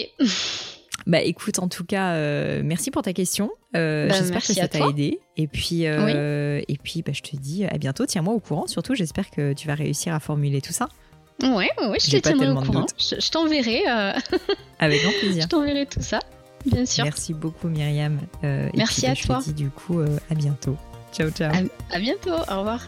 Bah 1.07 1.21
écoute, 1.21 1.59
en 1.59 1.67
tout 1.67 1.85
cas, 1.85 2.13
euh, 2.13 2.61
merci 2.63 2.89
pour 2.89 3.01
ta 3.03 3.13
question. 3.13 3.51
Euh, 3.75 4.07
Bah, 4.07 4.15
j'espère 4.17 4.41
que 4.41 4.53
ça 4.53 4.67
t'a 4.67 4.87
aidé. 4.89 5.19
Et 5.37 5.47
puis, 5.47 5.85
euh, 5.85 6.61
et 6.67 6.77
puis 6.81 7.03
bah, 7.03 7.11
je 7.13 7.21
te 7.21 7.35
dis 7.35 7.63
à 7.65 7.77
bientôt. 7.77 8.05
Tiens-moi 8.05 8.33
au 8.33 8.39
courant. 8.39 8.65
Surtout, 8.67 8.95
j'espère 8.95 9.29
que 9.29 9.53
tu 9.53 9.67
vas 9.67 9.75
réussir 9.75 10.13
à 10.15 10.19
formuler 10.19 10.61
tout 10.61 10.73
ça. 10.73 10.89
Ouais, 11.43 11.69
ouais, 11.89 11.97
je 11.99 12.09
te 12.11 12.17
tiendrai 12.17 12.49
au 12.49 12.55
courant. 12.55 12.85
Je, 12.97 13.15
je 13.19 13.29
t'enverrai, 13.29 13.83
Avec 14.79 15.01
grand 15.03 15.11
plaisir. 15.19 15.43
je 15.43 15.47
t'enverrai 15.47 15.85
tout 15.85 16.01
ça, 16.01 16.19
bien 16.65 16.85
sûr. 16.85 17.03
Merci 17.03 17.33
beaucoup 17.33 17.67
Myriam. 17.67 18.17
Et 18.43 18.69
Merci 18.75 19.01
puis, 19.01 19.07
bah, 19.07 19.11
à 19.11 19.13
je 19.15 19.23
toi. 19.23 19.39
te 19.41 19.49
dis 19.49 19.53
du 19.53 19.69
coup 19.69 19.99
à 20.01 20.33
bientôt. 20.35 20.77
Ciao 21.13 21.29
ciao. 21.29 21.53
À, 21.53 21.95
à 21.95 21.99
bientôt. 21.99 22.31
Au 22.31 22.57
revoir. 22.59 22.87